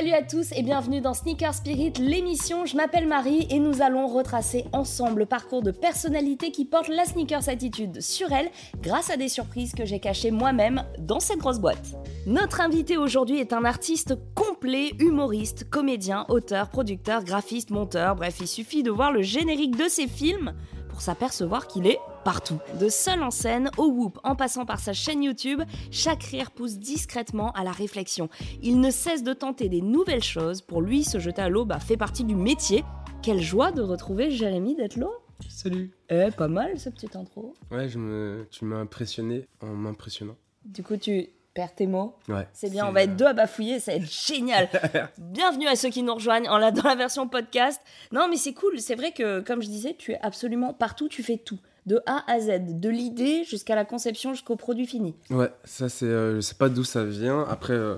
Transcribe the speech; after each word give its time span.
Salut 0.00 0.12
à 0.12 0.22
tous 0.22 0.52
et 0.56 0.62
bienvenue 0.62 1.02
dans 1.02 1.12
Sneaker 1.12 1.52
Spirit, 1.52 1.92
l'émission. 1.98 2.64
Je 2.64 2.74
m'appelle 2.74 3.06
Marie 3.06 3.46
et 3.50 3.58
nous 3.58 3.82
allons 3.82 4.06
retracer 4.06 4.64
ensemble 4.72 5.18
le 5.18 5.26
parcours 5.26 5.60
de 5.60 5.72
personnalités 5.72 6.52
qui 6.52 6.64
portent 6.64 6.88
la 6.88 7.04
sneakers 7.04 7.50
attitude 7.50 8.00
sur 8.00 8.32
elles 8.32 8.48
grâce 8.80 9.10
à 9.10 9.18
des 9.18 9.28
surprises 9.28 9.74
que 9.74 9.84
j'ai 9.84 10.00
cachées 10.00 10.30
moi-même 10.30 10.84
dans 11.00 11.20
cette 11.20 11.40
grosse 11.40 11.58
boîte. 11.58 11.96
Notre 12.26 12.62
invité 12.62 12.96
aujourd'hui 12.96 13.40
est 13.40 13.52
un 13.52 13.66
artiste 13.66 14.14
complet, 14.34 14.92
humoriste, 15.00 15.68
comédien, 15.68 16.24
auteur, 16.30 16.70
producteur, 16.70 17.22
graphiste, 17.22 17.68
monteur, 17.68 18.16
bref, 18.16 18.38
il 18.40 18.48
suffit 18.48 18.82
de 18.82 18.90
voir 18.90 19.12
le 19.12 19.20
générique 19.20 19.76
de 19.76 19.86
ses 19.90 20.08
films 20.08 20.54
pour 21.00 21.06
s'apercevoir 21.06 21.66
qu'il 21.66 21.86
est 21.86 21.98
partout. 22.26 22.58
De 22.78 22.90
seul 22.90 23.22
en 23.22 23.30
scène 23.30 23.70
au 23.78 23.86
whoop, 23.86 24.18
en 24.22 24.36
passant 24.36 24.66
par 24.66 24.80
sa 24.80 24.92
chaîne 24.92 25.22
YouTube, 25.22 25.62
chaque 25.90 26.24
rire 26.24 26.50
pousse 26.50 26.76
discrètement 26.76 27.52
à 27.52 27.64
la 27.64 27.72
réflexion. 27.72 28.28
Il 28.62 28.80
ne 28.80 28.90
cesse 28.90 29.22
de 29.22 29.32
tenter 29.32 29.70
des 29.70 29.80
nouvelles 29.80 30.22
choses. 30.22 30.60
Pour 30.60 30.82
lui, 30.82 31.02
se 31.02 31.18
jeter 31.18 31.40
à 31.40 31.48
l'eau 31.48 31.64
bah, 31.64 31.80
fait 31.80 31.96
partie 31.96 32.22
du 32.22 32.34
métier. 32.34 32.84
Quelle 33.22 33.40
joie 33.40 33.72
de 33.72 33.80
retrouver 33.80 34.30
Jérémy 34.30 34.76
Detlo. 34.76 35.10
Salut. 35.48 35.90
Eh, 36.10 36.28
pas 36.36 36.48
mal 36.48 36.78
ce 36.78 36.90
petit 36.90 37.08
intro. 37.14 37.54
Ouais, 37.70 37.88
je 37.88 37.98
me... 37.98 38.46
tu 38.50 38.66
m'as 38.66 38.80
impressionné 38.80 39.48
en 39.62 39.68
m'impressionnant. 39.68 40.36
Du 40.66 40.82
coup, 40.82 40.98
tu 40.98 41.30
perds 41.54 41.74
tes 41.74 41.86
mots. 41.86 42.14
Ouais. 42.28 42.46
C'est 42.52 42.70
bien, 42.70 42.86
on 42.86 42.92
va 42.92 43.02
être 43.02 43.16
deux 43.16 43.26
à 43.26 43.32
bafouiller, 43.32 43.80
ça 43.80 43.92
va 43.92 43.98
être 43.98 44.10
génial. 44.10 44.68
Bienvenue 45.18 45.66
à 45.66 45.76
ceux 45.76 45.88
qui 45.90 46.02
nous 46.02 46.14
rejoignent 46.14 46.48
en 46.48 46.58
la, 46.58 46.70
dans 46.70 46.84
la 46.88 46.94
version 46.94 47.26
podcast. 47.28 47.80
Non, 48.12 48.28
mais 48.28 48.36
c'est 48.36 48.52
cool, 48.54 48.78
c'est 48.78 48.94
vrai 48.94 49.12
que, 49.12 49.40
comme 49.40 49.62
je 49.62 49.68
disais, 49.68 49.94
tu 49.98 50.12
es 50.12 50.18
absolument 50.22 50.72
partout, 50.72 51.08
tu 51.08 51.22
fais 51.22 51.36
tout. 51.38 51.58
De 51.86 52.00
A 52.06 52.22
à 52.30 52.38
Z, 52.40 52.78
de 52.78 52.88
l'idée 52.90 53.42
jusqu'à 53.44 53.74
la 53.74 53.84
conception, 53.84 54.32
jusqu'au 54.34 54.54
produit 54.54 54.86
fini. 54.86 55.16
Ouais, 55.30 55.50
ça 55.64 55.88
c'est. 55.88 56.04
euh, 56.04 56.36
je 56.36 56.40
sais 56.42 56.54
pas 56.54 56.68
d'où 56.68 56.84
ça 56.84 57.04
vient. 57.04 57.44
Après, 57.48 57.72
euh, 57.72 57.96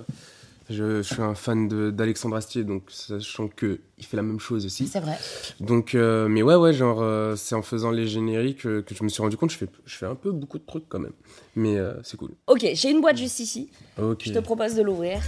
je, 0.72 1.02
je 1.02 1.02
suis 1.02 1.22
un 1.22 1.34
fan 1.34 1.68
d'Alexandre 1.90 2.36
Astier, 2.36 2.64
donc 2.64 2.84
sachant 2.88 3.48
que 3.48 3.80
il 3.98 4.04
fait 4.04 4.16
la 4.16 4.22
même 4.22 4.40
chose 4.40 4.66
aussi. 4.66 4.88
C'est 4.88 5.00
vrai. 5.00 5.16
Donc, 5.60 5.94
euh, 5.94 6.26
mais 6.28 6.42
ouais, 6.42 6.56
ouais, 6.56 6.72
genre, 6.72 7.00
euh, 7.00 7.36
c'est 7.36 7.54
en 7.54 7.62
faisant 7.62 7.90
les 7.90 8.08
génériques 8.08 8.66
euh, 8.66 8.82
que 8.82 8.94
je 8.94 9.04
me 9.04 9.08
suis 9.08 9.22
rendu 9.22 9.36
compte 9.36 9.50
que 9.50 9.54
je 9.54 9.58
fais, 9.58 9.68
je 9.84 9.96
fais 9.96 10.06
un 10.06 10.14
peu 10.14 10.32
beaucoup 10.32 10.58
de 10.58 10.64
trucs 10.64 10.88
quand 10.88 10.98
même. 10.98 11.12
Mais 11.54 11.76
c'est 12.02 12.16
cool. 12.16 12.32
Ok, 12.46 12.66
j'ai 12.74 12.90
une 12.90 13.00
boîte 13.00 13.16
juste 13.18 13.38
ici. 13.38 13.70
Ok. 14.00 14.22
Je 14.24 14.32
te 14.32 14.38
propose 14.38 14.74
de 14.74 14.82
l'ouvrir. 14.82 15.20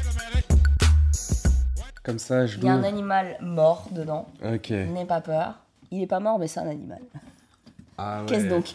Comme 2.02 2.18
ça, 2.18 2.46
je 2.46 2.58
Il 2.58 2.64
y 2.64 2.68
a 2.68 2.74
un 2.74 2.82
animal 2.82 3.38
mort 3.40 3.88
dedans. 3.92 4.28
Ok. 4.44 4.70
N'aie 4.70 5.06
pas 5.06 5.20
peur. 5.20 5.54
Il 5.90 6.02
est 6.02 6.06
pas 6.06 6.20
mort, 6.20 6.38
mais 6.38 6.48
c'est 6.48 6.60
un 6.60 6.68
animal. 6.68 7.00
Ah 7.96 8.22
ouais. 8.22 8.26
Qu'est-ce 8.26 8.46
donc? 8.46 8.74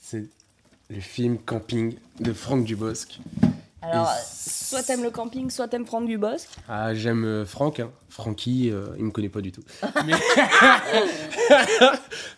C'est 0.00 0.28
le 0.88 1.00
film 1.00 1.38
Camping 1.38 1.96
de 2.20 2.32
Franck 2.32 2.64
Dubosc. 2.64 3.18
Alors, 3.92 4.10
Et 4.10 4.22
soit 4.26 4.82
t'aimes 4.82 5.02
le 5.02 5.10
camping, 5.10 5.50
soit 5.50 5.68
t'aimes 5.68 5.86
Franck 5.86 6.06
Dubosc. 6.06 6.48
Ah, 6.68 6.94
j'aime 6.94 7.24
euh, 7.24 7.44
Franck, 7.44 7.80
hein. 7.80 7.90
Francky, 8.08 8.70
euh, 8.70 8.86
il 8.98 9.04
me 9.04 9.10
connaît 9.10 9.28
pas 9.28 9.42
du 9.42 9.52
tout. 9.52 9.62
Mais, 10.06 10.14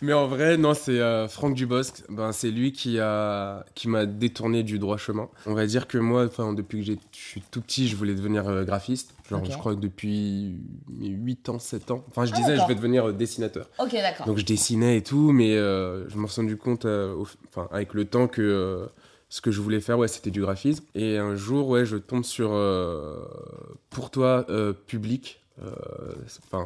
Mais 0.01 0.13
en 0.13 0.27
vrai, 0.27 0.57
non, 0.57 0.73
c'est 0.73 0.99
euh, 0.99 1.27
Franck 1.27 1.55
Dubosc. 1.55 2.03
Ben, 2.09 2.31
c'est 2.31 2.51
lui 2.51 2.71
qui 2.71 2.99
a 2.99 3.65
qui 3.75 3.87
m'a 3.87 4.05
détourné 4.05 4.63
du 4.63 4.79
droit 4.79 4.97
chemin. 4.97 5.29
On 5.45 5.53
va 5.53 5.65
dire 5.65 5.87
que 5.87 5.97
moi, 5.97 6.25
enfin, 6.25 6.53
depuis 6.53 6.79
que 6.79 6.85
j'ai- 6.85 6.99
je 7.11 7.17
suis 7.19 7.41
tout 7.51 7.61
petit, 7.61 7.87
je 7.87 7.95
voulais 7.95 8.15
devenir 8.15 8.47
euh, 8.47 8.63
graphiste. 8.63 9.13
Genre, 9.29 9.45
je 9.45 9.57
crois 9.57 9.75
que 9.75 9.79
depuis 9.79 10.55
mes 10.89 11.07
8 11.09 11.49
ans, 11.49 11.59
7 11.59 11.91
ans. 11.91 12.03
Enfin, 12.09 12.25
je 12.25 12.31
Ah, 12.33 12.37
disais, 12.37 12.51
je 12.51 12.55
d'accord. 12.57 12.67
vais 12.69 12.75
devenir 12.75 13.13
dessinateur. 13.13 13.69
Ok, 13.79 13.91
d'accord. 13.93 14.25
Donc 14.25 14.37
je 14.37 14.45
dessinais 14.45 14.97
et 14.97 15.03
tout, 15.03 15.31
mais 15.31 15.55
euh, 15.55 16.09
je 16.09 16.17
m'en 16.17 16.27
suis 16.27 16.41
rendu 16.41 16.57
compte 16.57 16.85
euh, 16.85 17.15
enfin, 17.51 17.67
avec 17.71 17.93
le 17.93 18.05
temps 18.05 18.27
que 18.27 18.41
euh, 18.41 18.85
ce 19.29 19.41
que 19.41 19.51
je 19.51 19.61
voulais 19.61 19.79
faire, 19.79 19.97
ouais, 19.97 20.07
c'était 20.07 20.31
du 20.31 20.41
graphisme. 20.41 20.83
Et 20.95 21.17
un 21.17 21.35
jour, 21.35 21.69
ouais, 21.69 21.85
je 21.85 21.97
tombe 21.97 22.25
sur 22.25 22.51
euh, 22.51 23.15
Pour 23.91 24.09
toi, 24.09 24.45
euh, 24.49 24.73
public, 24.73 25.41
euh, 25.63 25.71
enfin, 26.51 26.65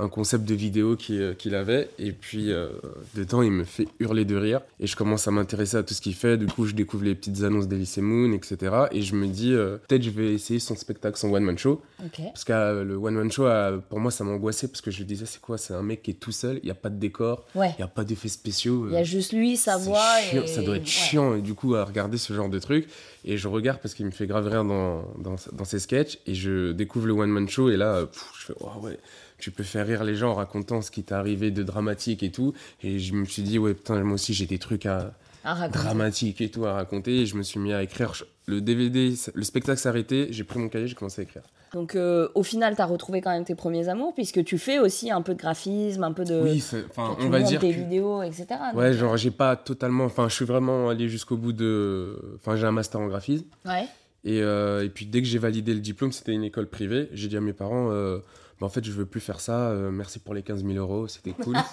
un 0.00 0.08
concept 0.08 0.44
de 0.44 0.54
vidéo 0.54 0.96
qui- 0.96 1.18
euh, 1.20 1.34
qu'il 1.34 1.54
avait. 1.54 1.90
Et 1.98 2.12
puis, 2.12 2.52
euh, 2.52 2.68
dedans, 3.14 3.42
il 3.42 3.52
me 3.52 3.64
fait 3.64 3.86
hurler 4.00 4.24
de 4.24 4.36
rire. 4.36 4.60
Et 4.80 4.86
je 4.86 4.96
commence 4.96 5.28
à 5.28 5.30
m'intéresser 5.30 5.76
à 5.76 5.82
tout 5.82 5.94
ce 5.94 6.00
qu'il 6.00 6.14
fait. 6.14 6.36
Du 6.36 6.46
coup, 6.46 6.66
je 6.66 6.74
découvre 6.74 7.04
les 7.04 7.14
petites 7.14 7.42
annonces 7.42 7.68
d'Elysée 7.68 8.00
Moon, 8.00 8.32
etc. 8.32 8.56
Et 8.92 9.02
je 9.02 9.14
me 9.14 9.26
dis, 9.26 9.52
euh, 9.52 9.76
peut-être 9.88 10.02
je 10.02 10.10
vais 10.10 10.32
essayer 10.34 10.58
son 10.60 10.74
spectacle, 10.76 11.18
son 11.18 11.32
one-man 11.32 11.58
show. 11.58 11.80
Parce 12.16 12.44
que 12.44 12.52
euh, 12.52 12.84
le 12.84 12.94
One 12.96 13.14
Man 13.14 13.30
Show, 13.30 13.46
pour 13.88 14.00
moi, 14.00 14.10
ça 14.10 14.24
m'angoissait 14.24 14.68
parce 14.68 14.80
que 14.80 14.90
je 14.90 15.00
me 15.02 15.04
disais, 15.06 15.26
c'est 15.26 15.40
quoi? 15.40 15.58
C'est 15.58 15.74
un 15.74 15.82
mec 15.82 16.02
qui 16.02 16.12
est 16.12 16.14
tout 16.14 16.32
seul, 16.32 16.58
il 16.62 16.64
n'y 16.66 16.70
a 16.70 16.74
pas 16.74 16.88
de 16.88 16.98
décor, 16.98 17.44
Ouais. 17.54 17.70
il 17.78 17.80
n'y 17.80 17.84
a 17.84 17.88
pas 17.88 18.04
d'effets 18.04 18.28
spéciaux. 18.28 18.86
Il 18.88 18.94
y 18.94 18.96
a 18.96 19.04
juste 19.04 19.32
lui, 19.32 19.56
sa 19.56 19.76
voix 19.76 20.00
et... 20.32 20.46
Ça 20.46 20.62
doit 20.62 20.76
être 20.76 20.82
ouais. 20.82 20.86
chiant, 20.88 21.34
et 21.36 21.42
du 21.42 21.54
coup, 21.54 21.74
à 21.74 21.84
regarder 21.84 22.16
ce 22.18 22.32
genre 22.32 22.48
de 22.48 22.58
truc. 22.58 22.88
Et 23.24 23.36
je 23.36 23.48
regarde 23.48 23.80
parce 23.82 23.92
qu'il 23.94 24.06
me 24.06 24.10
fait 24.10 24.26
grave 24.26 24.46
rire 24.48 24.64
dans, 24.64 25.02
dans, 25.18 25.36
dans 25.52 25.64
ses 25.64 25.78
sketchs. 25.78 26.18
Et 26.26 26.34
je 26.34 26.72
découvre 26.72 27.06
le 27.06 27.12
One 27.12 27.30
Man 27.30 27.48
Show, 27.48 27.68
et 27.70 27.76
là, 27.76 28.06
pff, 28.06 28.24
je 28.40 28.46
fais, 28.46 28.54
oh 28.60 28.70
ouais, 28.82 28.98
tu 29.40 29.50
peux 29.50 29.62
faire 29.62 29.86
rire 29.86 30.04
les 30.04 30.14
gens 30.14 30.30
en 30.30 30.34
racontant 30.34 30.82
ce 30.82 30.90
qui 30.90 31.02
t'est 31.02 31.14
arrivé 31.14 31.50
de 31.50 31.62
dramatique 31.62 32.22
et 32.22 32.30
tout. 32.30 32.52
Et 32.82 32.98
je 32.98 33.12
me 33.14 33.24
suis 33.24 33.42
dit, 33.42 33.58
ouais, 33.58 33.74
putain, 33.74 34.00
moi 34.04 34.14
aussi, 34.14 34.34
j'ai 34.34 34.46
des 34.46 34.58
trucs 34.58 34.86
à 34.86 35.12
À 35.44 35.68
dramatiques 35.68 36.40
et 36.40 36.50
tout 36.50 36.66
à 36.66 36.74
raconter. 36.74 37.20
Et 37.22 37.26
je 37.26 37.36
me 37.36 37.42
suis 37.42 37.58
mis 37.60 37.72
à 37.72 37.82
écrire. 37.82 38.12
Le 38.46 38.60
DVD, 38.60 39.14
le 39.34 39.42
spectacle 39.44 39.78
s'est 39.78 39.88
arrêté, 39.88 40.28
j'ai 40.30 40.44
pris 40.44 40.58
mon 40.58 40.68
cahier, 40.68 40.86
j'ai 40.88 40.94
commencé 40.94 41.20
à 41.20 41.24
écrire. 41.24 41.42
Donc 41.72 41.94
euh, 41.94 42.26
au 42.34 42.42
final, 42.42 42.74
t'as 42.74 42.84
retrouvé 42.84 43.20
quand 43.20 43.30
même 43.30 43.44
tes 43.44 43.54
premiers 43.54 43.88
amours 43.88 44.12
puisque 44.12 44.42
tu 44.42 44.58
fais 44.58 44.80
aussi 44.80 45.12
un 45.12 45.22
peu 45.22 45.34
de 45.34 45.38
graphisme, 45.38 46.02
un 46.02 46.10
peu 46.12 46.24
de... 46.24 46.40
Oui, 46.42 46.60
enfin, 46.88 47.14
tu 47.16 47.26
on 47.26 47.30
va 47.30 47.42
dire. 47.42 47.60
tes 47.60 47.70
que- 47.70 47.76
vidéos, 47.78 48.22
etc. 48.24 48.46
Ouais, 48.74 48.90
Donc, 48.90 48.98
genre 48.98 49.16
j'ai 49.16 49.30
pas 49.30 49.54
totalement. 49.54 50.02
Enfin, 50.04 50.28
je 50.28 50.34
suis 50.34 50.44
vraiment 50.44 50.88
allé 50.88 51.08
jusqu'au 51.08 51.36
bout 51.36 51.52
de. 51.52 52.18
Enfin, 52.40 52.56
j'ai 52.56 52.66
un 52.66 52.72
master 52.72 53.00
en 53.00 53.06
graphisme. 53.06 53.44
Ouais. 53.64 53.84
Et, 54.24 54.42
euh, 54.42 54.84
et 54.84 54.88
puis 54.88 55.06
dès 55.06 55.22
que 55.22 55.28
j'ai 55.28 55.38
validé 55.38 55.72
le 55.72 55.78
diplôme, 55.80 56.10
c'était 56.10 56.32
une 56.32 56.42
école 56.42 56.66
privée. 56.66 57.08
J'ai 57.12 57.28
dit 57.28 57.36
à 57.36 57.40
mes 57.40 57.52
parents, 57.52 57.88
euh, 57.92 58.18
bah, 58.60 58.66
en 58.66 58.68
fait, 58.68 58.84
je 58.84 58.92
veux 58.92 59.06
plus 59.06 59.20
faire 59.20 59.40
ça. 59.40 59.70
euh, 59.70 59.90
merci 59.90 60.18
pour 60.18 60.34
les 60.34 60.42
15 60.42 60.64
000 60.64 60.76
euros, 60.76 61.08
c'était 61.08 61.32
cool. 61.32 61.56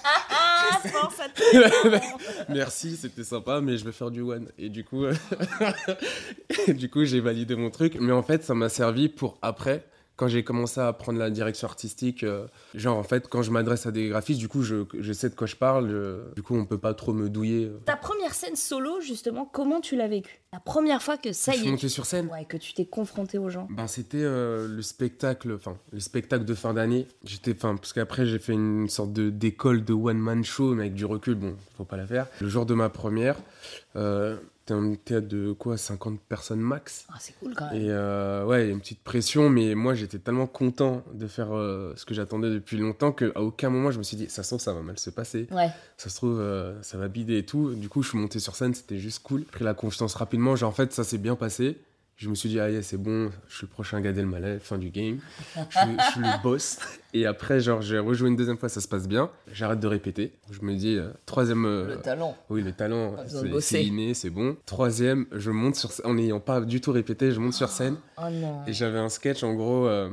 Ah, 0.70 1.10
merci, 2.50 2.98
c'était 2.98 3.24
sympa, 3.24 3.62
mais 3.62 3.78
je 3.78 3.86
vais 3.86 3.92
faire 3.94 4.12
du 4.12 4.22
one. 4.22 4.50
Et 4.58 4.70
du 4.70 4.84
coup, 4.84 5.06
et 6.68 6.74
du 6.74 6.90
coup, 6.90 7.06
j'ai 7.06 7.22
validé 7.22 7.56
mon 7.56 7.70
truc. 7.70 7.98
Mais 8.00 8.12
en 8.12 8.24
fait, 8.24 8.44
ça 8.44 8.54
m'a 8.54 8.68
servi 8.68 9.08
pour 9.08 9.38
après. 9.42 9.86
Quand 10.18 10.28
j'ai 10.28 10.44
commencé 10.44 10.82
à 10.82 10.92
prendre 10.94 11.20
la 11.20 11.30
direction 11.30 11.68
artistique, 11.68 12.24
euh, 12.24 12.48
genre 12.76 12.98
en 12.98 13.04
fait, 13.04 13.28
quand 13.30 13.44
je 13.44 13.52
m'adresse 13.52 13.86
à 13.86 13.92
des 13.92 14.10
graphistes, 14.10 14.40
du 14.40 14.50
coup, 14.50 14.64
je, 14.64 14.84
je 15.00 15.14
sais 15.14 15.30
de 15.30 15.36
quoi 15.36 15.48
je 15.48 15.56
parle. 15.56 15.90
je- 15.90 16.34
du 16.36 16.42
coup, 16.42 16.56
on 16.58 16.66
peut 16.66 16.78
pas 16.80 16.94
trop 16.96 17.14
me 17.14 17.30
douiller. 17.30 17.72
Ta 17.86 17.96
première 17.96 18.34
scène 18.34 18.56
solo, 18.56 19.00
justement, 19.00 19.46
comment 19.46 19.80
tu 19.80 19.96
l'as 19.96 20.08
vécue? 20.08 20.42
La 20.52 20.60
première 20.60 21.02
fois 21.04 21.18
que 21.18 21.34
ça 21.34 21.52
je 21.52 21.64
y 21.64 21.68
est, 21.68 21.72
monté 21.72 21.88
sur 21.88 22.06
scène. 22.06 22.28
ouais, 22.32 22.46
que 22.46 22.58
tu 22.58 22.74
t'es 22.74 22.86
confronté 22.86 23.38
aux 23.38 23.50
gens. 23.50 23.68
Ben, 23.70 23.86
c'était 23.88 24.18
euh, 24.24 24.68
le 24.68 24.82
spectacle, 24.82 25.54
enfin 25.54 25.78
le 25.94 26.00
spectacle 26.00 26.46
de 26.46 26.54
fin 26.56 26.74
d'année. 26.74 27.06
J'étais, 27.24 27.54
enfin 27.54 27.76
parce 27.76 27.94
qu'après 27.94 28.26
j'ai 28.26 28.40
fait 28.40 28.54
une 28.54 28.90
sorte 28.90 29.14
de 29.14 29.30
d'école 29.30 29.84
de 29.86 29.94
one 29.94 30.18
man 30.18 30.44
show, 30.44 30.74
mais 30.74 30.84
avec 30.84 30.94
du 30.96 31.06
recul, 31.06 31.36
bon, 31.36 31.56
faut 31.78 31.84
pas 31.86 31.98
la 31.98 32.08
faire. 32.08 32.28
Le 32.42 32.48
jour 32.50 32.66
de 32.66 32.74
ma 32.74 32.90
première, 32.90 33.36
euh, 33.96 34.38
c'était 34.68 34.80
un 34.82 34.96
théâtre 34.96 35.28
de 35.30 35.54
quoi, 35.54 35.78
50 35.78 36.20
personnes 36.20 36.60
max. 36.60 37.06
Ah, 37.10 37.16
c'est 37.20 37.34
cool 37.40 37.54
quand 37.56 37.72
même. 37.72 37.82
Et 37.82 37.88
euh, 37.90 38.44
ouais, 38.46 38.64
il 38.64 38.68
y 38.68 38.70
a 38.70 38.74
une 38.74 38.82
petite 38.82 39.02
pression, 39.02 39.50
mais 39.50 39.76
moi 39.76 39.94
j'étais 39.94 40.20
tellement 40.20 40.46
content 40.48 41.04
de 41.14 41.26
faire 41.28 41.56
euh, 41.56 41.94
ce 41.96 42.06
que 42.06 42.14
j'attendais 42.14 42.50
depuis 42.50 42.78
longtemps 42.78 43.14
qu'à 43.14 43.40
aucun 43.40 43.70
moment 43.70 43.92
je 43.92 43.98
me 43.98 44.04
suis 44.04 44.18
dit, 44.18 44.30
ça 44.30 44.44
se 44.44 44.50
trouve 44.50 44.60
ça 44.60 44.74
va 44.74 44.82
mal 44.82 45.00
se 45.00 45.10
passer, 45.10 45.48
Ouais. 45.52 45.70
ça 45.96 46.10
se 46.10 46.18
trouve 46.18 46.40
euh, 46.42 46.82
ça 46.82 46.98
va 46.98 47.08
bider 47.08 47.38
et 47.38 47.46
tout. 47.46 47.76
Du 47.76 47.88
coup, 47.88 48.04
je 48.04 48.10
suis 48.10 48.18
monté 48.18 48.40
sur 48.40 48.56
scène, 48.58 48.74
c'était 48.74 48.98
juste 48.98 49.24
cool. 49.24 49.40
J'ai 49.42 49.46
pris 49.52 49.64
la 49.64 49.74
confiance 49.74 50.16
rapidement, 50.16 50.58
genre 50.58 50.70
en 50.70 50.74
fait 50.74 50.92
ça 50.92 51.06
s'est 51.06 51.18
bien 51.18 51.36
passé. 51.38 51.78
Je 52.18 52.30
me 52.30 52.36
suis 52.36 52.50
dit, 52.50 52.60
ah 52.60 52.68
yeah, 52.72 52.82
c'est 52.82 52.98
bon, 52.98 53.30
je 53.48 53.56
suis 53.58 53.68
le 53.68 53.72
prochain 53.72 54.02
Gad 54.02 54.18
Elmaleh, 54.18 54.58
fin 54.60 54.80
du 54.80 54.90
game. 54.90 55.20
Je, 55.56 55.62
suis- 55.78 55.98
je 56.00 56.12
suis 56.14 56.20
le 56.22 56.42
boss. 56.42 56.80
Et 57.14 57.28
après, 57.28 57.60
genre, 57.60 57.82
j'ai 57.84 58.00
rejoué 58.00 58.28
une 58.30 58.36
deuxième 58.36 58.58
fois, 58.58 58.70
ça 58.70 58.82
se 58.82 58.88
passe 58.88 59.08
bien. 59.08 59.30
J'arrête 59.54 59.80
de 59.80 59.86
répéter. 59.86 60.34
Je 60.50 60.62
me 60.64 60.74
dis, 60.76 60.96
euh, 60.98 61.10
troisième. 61.28 61.66
euh, 61.66 61.96
Le 61.96 62.02
talent. 62.02 62.36
oui, 62.50 62.64
le 62.64 62.72
talent, 62.72 63.16
c'est 63.60 63.84
inné, 63.86 64.16
c'est 64.16 64.32
bon. 64.32 64.58
Troisième, 64.66 65.28
je 65.32 65.52
monte 65.52 65.76
sur 65.76 65.92
scène, 65.92 66.08
en 66.08 66.16
n'ayant 66.16 66.40
pas 66.40 66.60
du 66.62 66.82
tout 66.82 66.92
répété, 66.92 67.32
je 67.32 67.40
monte 67.40 67.54
sur 67.54 67.70
scène. 67.70 67.98
Oh 68.18 68.30
non. 68.32 68.66
Et 68.66 68.74
j'avais 68.74 68.98
un 68.98 69.10
sketch, 69.10 69.44
en 69.44 69.54
gros, 69.54 69.86
euh, 69.88 70.10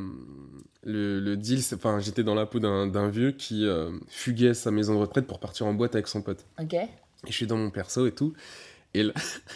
le, 0.84 1.20
le 1.20 1.36
deal, 1.38 1.60
enfin, 1.74 2.00
j'étais 2.00 2.22
dans 2.22 2.34
la 2.34 2.44
peau 2.44 2.58
d'un 2.60 2.86
d'un 2.86 3.08
vieux 3.08 3.32
qui 3.32 3.66
fuguait 4.08 4.52
sa 4.52 4.70
maison 4.70 4.92
de 4.94 4.98
retraite 4.98 5.26
pour 5.26 5.40
partir 5.40 5.64
en 5.66 5.72
boîte 5.72 5.94
avec 5.94 6.06
son 6.08 6.20
pote. 6.20 6.44
Ok. 6.60 6.74
Et 6.74 6.88
je 7.28 7.32
suis 7.32 7.46
dans 7.46 7.56
mon 7.56 7.70
perso 7.70 8.06
et 8.06 8.12
tout. 8.12 8.34
Et 8.92 9.04
là, 9.04 9.14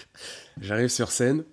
j'arrive 0.63 0.89
sur 0.89 1.11
scène. 1.11 1.45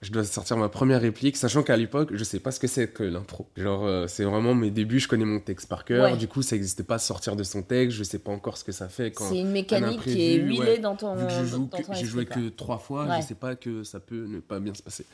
Je 0.00 0.12
dois 0.12 0.22
sortir 0.22 0.56
ma 0.56 0.68
première 0.68 1.00
réplique, 1.00 1.36
sachant 1.36 1.64
qu'à 1.64 1.76
l'époque, 1.76 2.10
je 2.14 2.22
sais 2.22 2.38
pas 2.38 2.52
ce 2.52 2.60
que 2.60 2.68
c'est 2.68 2.86
que 2.86 3.02
l'impro. 3.02 3.48
Genre, 3.56 3.84
euh, 3.84 4.06
c'est 4.06 4.22
vraiment 4.22 4.54
mes 4.54 4.70
débuts, 4.70 5.00
je 5.00 5.08
connais 5.08 5.24
mon 5.24 5.40
texte 5.40 5.68
par 5.68 5.84
cœur. 5.84 6.12
Ouais. 6.12 6.16
Du 6.16 6.28
coup, 6.28 6.42
ça 6.42 6.54
n'existait 6.54 6.84
pas 6.84 7.00
sortir 7.00 7.34
de 7.34 7.42
son 7.42 7.62
texte, 7.62 7.96
je 7.96 8.04
sais 8.04 8.20
pas 8.20 8.30
encore 8.30 8.56
ce 8.58 8.62
que 8.62 8.70
ça 8.70 8.88
fait 8.88 9.10
quand. 9.10 9.28
C'est 9.28 9.38
une 9.40 9.48
un 9.48 9.50
mécanique 9.50 10.02
qui 10.02 10.22
est 10.22 10.36
huilée 10.36 10.60
ouais. 10.60 10.78
dans 10.78 10.94
ton 10.94 11.16
Vu 11.16 11.26
que 11.26 11.32
je 11.32 11.44
joue 11.44 11.68
j'ai 11.94 12.06
joué 12.06 12.26
que 12.26 12.48
trois 12.48 12.78
fois, 12.78 13.06
Ouais. 13.06 13.20
je 13.20 13.26
sais 13.26 13.34
pas 13.34 13.56
que 13.56 13.82
ça 13.82 13.98
peut 13.98 14.26
ne 14.26 14.38
pas 14.38 14.60
bien 14.60 14.72
se 14.72 14.84
passer. 14.84 15.04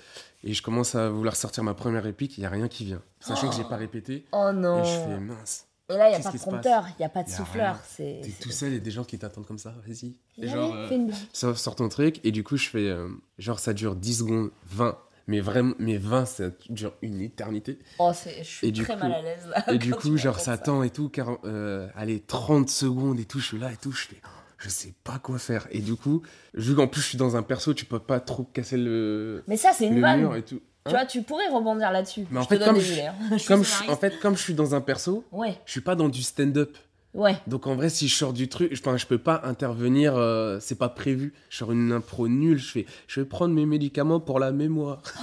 Et 0.42 0.52
je 0.52 0.62
commence 0.62 0.94
à 0.94 1.08
vouloir 1.08 1.34
sortir 1.34 1.64
ma 1.64 1.72
première 1.72 2.02
réplique, 2.02 2.36
il 2.36 2.42
y 2.42 2.46
a 2.46 2.50
rien 2.50 2.68
qui 2.68 2.84
vient. 2.84 3.00
Sachant 3.20 3.48
que 3.48 3.56
j'ai 3.56 3.64
pas 3.64 3.76
répété. 3.76 4.26
Oh 4.32 4.50
non. 4.52 4.82
Et 4.82 4.86
je 4.86 4.98
fais 4.98 5.18
mince. 5.18 5.66
Et 5.90 5.96
là, 5.96 6.08
il 6.08 6.10
n'y 6.12 6.16
a 6.16 6.20
pas 6.20 6.32
de 6.32 6.38
prompteur, 6.38 6.86
il 6.90 6.94
n'y 7.00 7.04
a 7.04 7.08
pas 7.10 7.22
de 7.22 7.28
Y 7.28 7.32
a 7.32 7.36
souffleur. 7.36 7.78
T'es 7.96 8.22
tout 8.40 8.50
seul 8.50 8.72
et 8.72 8.80
des 8.80 8.90
gens 8.90 9.04
qui 9.04 9.18
t'attendent 9.18 9.46
comme 9.46 9.58
ça, 9.58 9.74
vas-y. 9.86 10.14
Genre, 10.38 10.74
euh, 10.74 10.88
une 10.90 11.12
sors, 11.32 11.58
sors 11.58 11.76
ton 11.76 11.88
truc 11.88 12.20
et 12.24 12.32
du 12.32 12.42
coup 12.42 12.56
je 12.56 12.68
fais 12.68 12.88
euh, 12.88 13.08
genre 13.38 13.58
ça 13.60 13.72
dure 13.74 13.94
10 13.94 14.18
secondes 14.18 14.50
20 14.66 14.96
Mais 15.26 15.40
vraiment, 15.40 15.74
mais 15.78 15.96
20, 15.98 16.24
ça 16.24 16.44
dure 16.70 16.92
une 17.02 17.20
éternité. 17.20 17.78
Oh, 17.98 18.12
c'est, 18.14 18.38
je 18.42 18.48
suis 18.48 18.72
très 18.72 18.94
coup- 18.94 19.00
mal 19.00 19.12
à 19.12 19.22
l'aise 19.22 19.46
là. 19.48 19.72
Et 19.74 19.78
du 19.78 19.92
coup, 19.94 20.16
genre, 20.16 20.38
ça 20.40 20.58
tend 20.58 20.82
et 20.82 20.90
tout, 20.90 21.08
40, 21.10 21.40
euh, 21.44 21.88
allez, 21.96 22.20
30 22.20 22.68
secondes 22.70 23.18
et 23.20 23.24
tout, 23.24 23.38
je 23.40 23.46
suis 23.46 23.58
là 23.58 23.70
et 23.72 23.76
tout, 23.76 23.92
je 23.92 24.06
fais, 24.06 24.20
je 24.58 24.68
sais 24.68 24.94
pas 25.04 25.18
quoi 25.18 25.38
faire. 25.38 25.66
Et 25.70 25.80
du 25.80 25.96
coup, 25.96 26.22
vu 26.54 26.74
qu'en 26.74 26.88
plus 26.88 27.00
je 27.02 27.06
suis 27.08 27.18
dans 27.18 27.36
un 27.36 27.42
perso, 27.42 27.72
tu 27.74 27.84
peux 27.84 27.98
pas 28.00 28.20
trop 28.20 28.44
casser 28.44 28.76
le, 28.78 29.44
Mais 29.48 29.56
ça, 29.58 29.72
c'est 29.74 29.86
une 29.86 30.00
vanne. 30.00 30.34
et 30.36 30.42
tout. 30.42 30.60
Tu 30.86 30.90
vois, 30.90 31.06
tu 31.06 31.22
pourrais 31.22 31.48
rebondir 31.48 31.90
là-dessus. 31.90 32.26
Mais 32.30 32.40
en 32.40 32.42
je 32.42 32.48
fait, 32.48 32.58
te 32.58 32.64
donne 32.64 32.74
comme 32.74 32.78
des 32.78 32.84
je- 32.84 33.00
hein. 33.00 33.14
Je 33.38 33.46
Comme 33.48 33.62
en 33.88 33.96
fait, 33.96 34.18
comme 34.20 34.36
je 34.36 34.42
suis 34.42 34.52
dans 34.54 34.74
un 34.74 34.80
perso, 34.82 35.24
Ouais, 35.32 35.58
je 35.64 35.72
suis 35.72 35.80
pas 35.80 35.94
dans 35.94 36.10
du 36.10 36.22
stand-up. 36.22 36.76
ouais. 37.14 37.36
Donc 37.46 37.66
en 37.66 37.74
vrai, 37.74 37.88
si 37.88 38.06
je 38.06 38.14
sors 38.14 38.34
du 38.34 38.48
truc, 38.48 38.74
je, 38.74 38.80
enfin, 38.82 38.96
je 38.98 39.06
peux 39.06 39.16
pas 39.16 39.40
intervenir, 39.44 40.14
euh, 40.16 40.58
c'est 40.60 40.74
pas 40.74 40.90
prévu. 40.90 41.32
Je 41.48 41.56
sors 41.56 41.72
une 41.72 41.90
impro 41.90 42.28
nulle, 42.28 42.58
je 42.58 42.70
fais, 42.70 42.86
je 43.06 43.20
vais 43.20 43.26
prendre 43.26 43.54
mes 43.54 43.64
médicaments 43.64 44.20
pour 44.20 44.38
la 44.38 44.52
mémoire. 44.52 45.00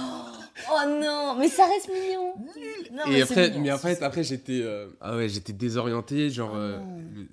non, 1.00 1.36
mais 1.38 1.48
ça 1.48 1.66
reste 1.66 1.88
mignon. 1.88 2.34
Non, 2.92 3.02
mais 3.08 3.12
et 3.20 3.24
c'est 3.24 3.32
après, 3.32 3.48
mignon. 3.50 3.62
mais 3.62 3.70
après, 3.70 4.02
après 4.02 4.22
j'étais, 4.22 4.60
euh, 4.62 4.88
ah 5.00 5.16
ouais, 5.16 5.28
j'étais 5.28 5.52
désorienté, 5.52 6.30
genre 6.30 6.50
Oh 6.54 6.58
euh, 6.58 6.78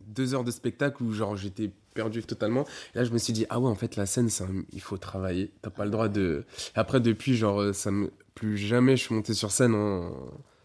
deux 0.08 0.34
heures 0.34 0.44
de 0.44 0.52
spectacle 0.52 1.04
où 1.04 1.12
genre 1.14 1.36
j'étais 1.36 1.72
perdu 1.94 2.24
totalement. 2.24 2.66
Et 2.96 3.00
là, 3.00 3.04
je 3.04 3.12
me 3.12 3.18
suis 3.18 3.34
dit, 3.34 3.46
ah 3.50 3.60
ouais, 3.60 3.70
en 3.70 3.76
fait, 3.76 3.96
la 3.96 4.06
scène, 4.06 4.30
il 4.72 4.81
faut 4.81 4.98
travailler. 4.98 5.52
T'as 5.62 5.70
pas 5.70 5.86
le 5.86 5.92
droit 5.92 6.08
de. 6.08 6.46
Et 6.76 6.80
après, 6.80 7.00
depuis, 7.00 7.36
genre, 7.36 7.62
euh, 7.62 7.74
ça 7.74 7.92
me, 7.92 8.12
plus 8.36 8.58
jamais 8.58 8.96
je 8.96 9.04
suis 9.04 9.16
monté 9.16 9.34
sur 9.34 9.52
scène 9.52 9.76
en. 9.76 10.12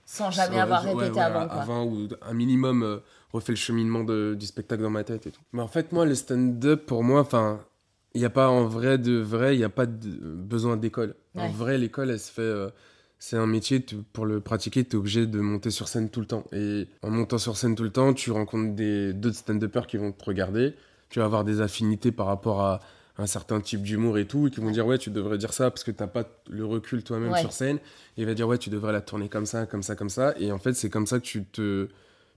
Sans 0.07 0.31
jamais 0.31 0.61
avoir 0.61 0.85
ouais, 0.85 0.93
répété 0.93 1.19
ouais, 1.19 1.25
avant, 1.25 1.49
quoi. 1.49 1.63
Avant 1.63 1.85
ou 1.87 2.09
un 2.23 2.35
minimum 2.35 2.83
euh, 2.83 2.99
refait 3.33 3.53
le 3.53 3.57
cheminement 3.57 4.05
de- 4.05 4.37
du 4.39 4.47
spectacle 4.47 4.83
dans 4.83 4.91
ma 4.91 5.03
tête 5.03 5.27
et 5.27 5.31
tout. 5.31 5.41
Mais 5.53 5.63
en 5.63 5.67
fait, 5.67 5.93
moi, 5.93 6.05
le 6.05 6.15
stand-up, 6.15 6.85
pour 6.87 7.03
moi, 7.03 7.21
enfin, 7.23 7.61
il 8.15 8.21
n'y 8.21 8.25
a 8.27 8.31
pas 8.31 8.49
en 8.49 8.65
vrai 8.67 8.99
de 8.99 9.15
vrai, 9.19 9.55
il 9.55 9.59
n'y 9.59 9.65
a 9.65 9.69
pas 9.69 9.87
de 9.87 10.09
besoin 10.09 10.77
d'école. 10.77 11.15
En 11.37 11.49
vrai, 11.51 11.79
l'école, 11.79 12.11
elle 12.11 12.21
se 12.21 12.31
fait. 12.31 12.43
euh, 12.43 12.71
c'est 13.19 13.37
un 13.37 13.47
métier, 13.47 13.85
pour 14.13 14.27
le 14.27 14.41
pratiquer, 14.41 14.85
tu 14.85 14.93
es 14.93 14.99
obligé 14.99 15.27
de 15.27 15.41
monter 15.41 15.71
sur 15.71 15.89
scène 15.89 16.11
tout 16.11 16.21
le 16.21 16.27
temps. 16.27 16.45
Et 16.53 16.87
en 17.03 17.11
montant 17.11 17.39
sur 17.39 17.57
scène 17.57 17.75
tout 17.75 17.83
le 17.85 17.91
temps, 17.91 18.13
tu 18.13 18.31
rencontres 18.31 18.75
des- 18.75 19.13
d'autres 19.15 19.37
stand-uppers 19.37 19.87
qui 19.87 19.97
vont 19.97 20.13
te 20.13 20.25
regarder. 20.25 20.75
Tu 21.09 21.21
vas 21.21 21.25
avoir 21.25 21.43
des 21.45 21.61
affinités 21.61 22.13
par 22.13 22.27
rapport 22.27 22.61
à 22.61 22.81
un 23.17 23.27
certain 23.27 23.61
type 23.61 23.83
d'humour 23.83 24.19
et 24.19 24.27
tout, 24.27 24.49
et 24.49 24.51
qui 24.51 24.61
vont 24.61 24.71
dire 24.71 24.87
ouais, 24.87 24.99
tu 24.99 25.11
devrais 25.11 25.39
dire 25.39 25.53
ça 25.53 25.71
parce 25.71 25.85
que 25.85 25.91
t'as 25.93 26.09
pas 26.09 26.25
le 26.51 26.65
recul 26.67 27.03
toi-même 27.03 27.33
Ouais. 27.33 27.41
sur 27.41 27.53
scène. 27.53 27.77
Et 28.17 28.23
il 28.23 28.27
va 28.27 28.35
dire 28.35 28.47
ouais, 28.49 28.59
tu 28.59 28.69
devrais 28.71 28.93
la 28.93 29.01
tourner 29.01 29.29
comme 29.29 29.47
ça, 29.47 29.65
comme 29.67 29.83
ça, 29.83 29.95
comme 29.97 30.11
ça. 30.11 30.35
Et 30.39 30.53
en 30.53 30.59
fait, 30.59 30.75
c'est 30.75 30.91
comme 30.91 31.07
ça 31.07 31.19
que 31.19 31.25
tu 31.25 31.45
te. 31.45 31.89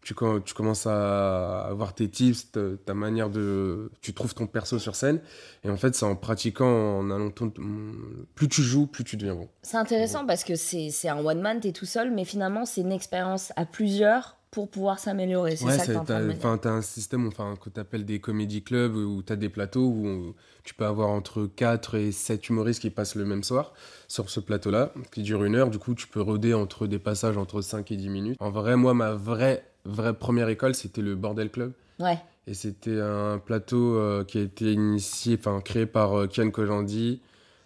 Tu, 0.04 0.14
com- 0.14 0.42
tu 0.44 0.54
commences 0.54 0.88
à 0.88 1.62
avoir 1.66 1.94
tes 1.94 2.08
tips, 2.10 2.52
ta, 2.52 2.62
ta 2.86 2.94
manière 2.94 3.30
de. 3.30 3.92
Tu 4.02 4.14
trouves 4.14 4.34
ton 4.34 4.48
perso 4.48 4.80
sur 4.80 4.96
scène. 4.96 5.20
Et 5.66 5.70
en 5.70 5.76
fait, 5.76 5.96
c'est 5.96 6.06
en 6.06 6.16
pratiquant, 6.16 6.66
en 7.00 7.12
allant. 7.12 7.30
ton- 7.32 7.52
Plus 8.36 8.48
tu 8.48 8.62
joues, 8.62 8.88
plus 8.88 9.04
tu 9.04 9.18
deviens 9.18 9.36
bon. 9.36 9.50
C'est 9.64 9.78
intéressant 9.78 10.26
parce 10.26 10.44
que 10.46 10.56
c'est 10.56 11.10
un 11.10 11.18
one 11.26 11.42
man, 11.42 11.60
t'es 11.60 11.72
tout 11.74 11.86
seul, 11.86 12.12
mais 12.12 12.24
finalement, 12.26 12.66
c'est 12.66 12.82
une 12.82 12.92
expérience 12.94 13.52
à 13.58 13.66
plusieurs 13.66 14.38
pour 14.52 14.70
pouvoir 14.70 14.98
s'améliorer. 14.98 15.58
C'est 15.58 15.66
Ouais, 15.66 15.78
ça 15.78 15.86
que 15.86 15.92
t'as 16.06 16.26
enfin, 16.32 16.58
t'as 16.58 16.70
un 16.72 16.82
système 16.82 17.28
enfin, 17.28 17.56
que 17.62 17.70
tu 17.70 17.80
appelles 17.80 18.06
des 18.06 18.22
comédie 18.22 18.64
clubs 18.64 18.96
où 18.96 19.22
tu 19.22 19.34
as 19.34 19.36
des 19.36 19.50
plateaux 19.50 19.86
où 19.86 20.08
on- 20.08 20.36
tu 20.64 20.74
peux 20.74 20.86
avoir 20.86 21.10
entre 21.10 21.46
4 21.54 21.96
et 21.96 22.12
7 22.14 22.48
humoristes 22.48 22.82
qui 22.82 22.90
passent 22.90 23.16
le 23.16 23.26
même 23.26 23.44
soir 23.44 23.74
sur 24.08 24.30
ce 24.30 24.40
plateau-là, 24.40 24.94
qui 25.12 25.22
dure 25.22 25.44
une 25.44 25.56
heure. 25.56 25.70
Du 25.70 25.80
coup, 25.80 25.96
tu 25.96 26.08
peux 26.08 26.22
roder 26.22 26.54
entre 26.54 26.88
des 26.88 26.98
passages 27.00 27.38
entre 27.38 27.62
5 27.62 27.92
et 27.92 27.98
10 27.98 28.10
minutes. 28.10 28.38
En 28.40 28.50
vrai, 28.50 28.78
moi, 28.78 28.94
ma 28.94 29.14
vraie, 29.14 29.66
vraie 29.88 30.14
première 30.14 30.50
école, 30.50 30.76
c'était 30.76 31.02
le 31.02 31.16
Bordel 31.16 31.50
Club. 31.50 31.72
Ouais, 32.00 32.20
Et 32.46 32.54
c'était 32.54 33.00
un 33.02 33.40
plateau 33.40 33.98
euh, 33.98 34.24
qui 34.24 34.38
a 34.38 34.42
été 34.42 34.72
initié, 34.72 35.36
enfin 35.40 35.62
créé 35.62 35.86
par 35.88 36.14
euh, 36.14 36.28
Kian 36.28 36.52
Kojandi, 36.52 37.22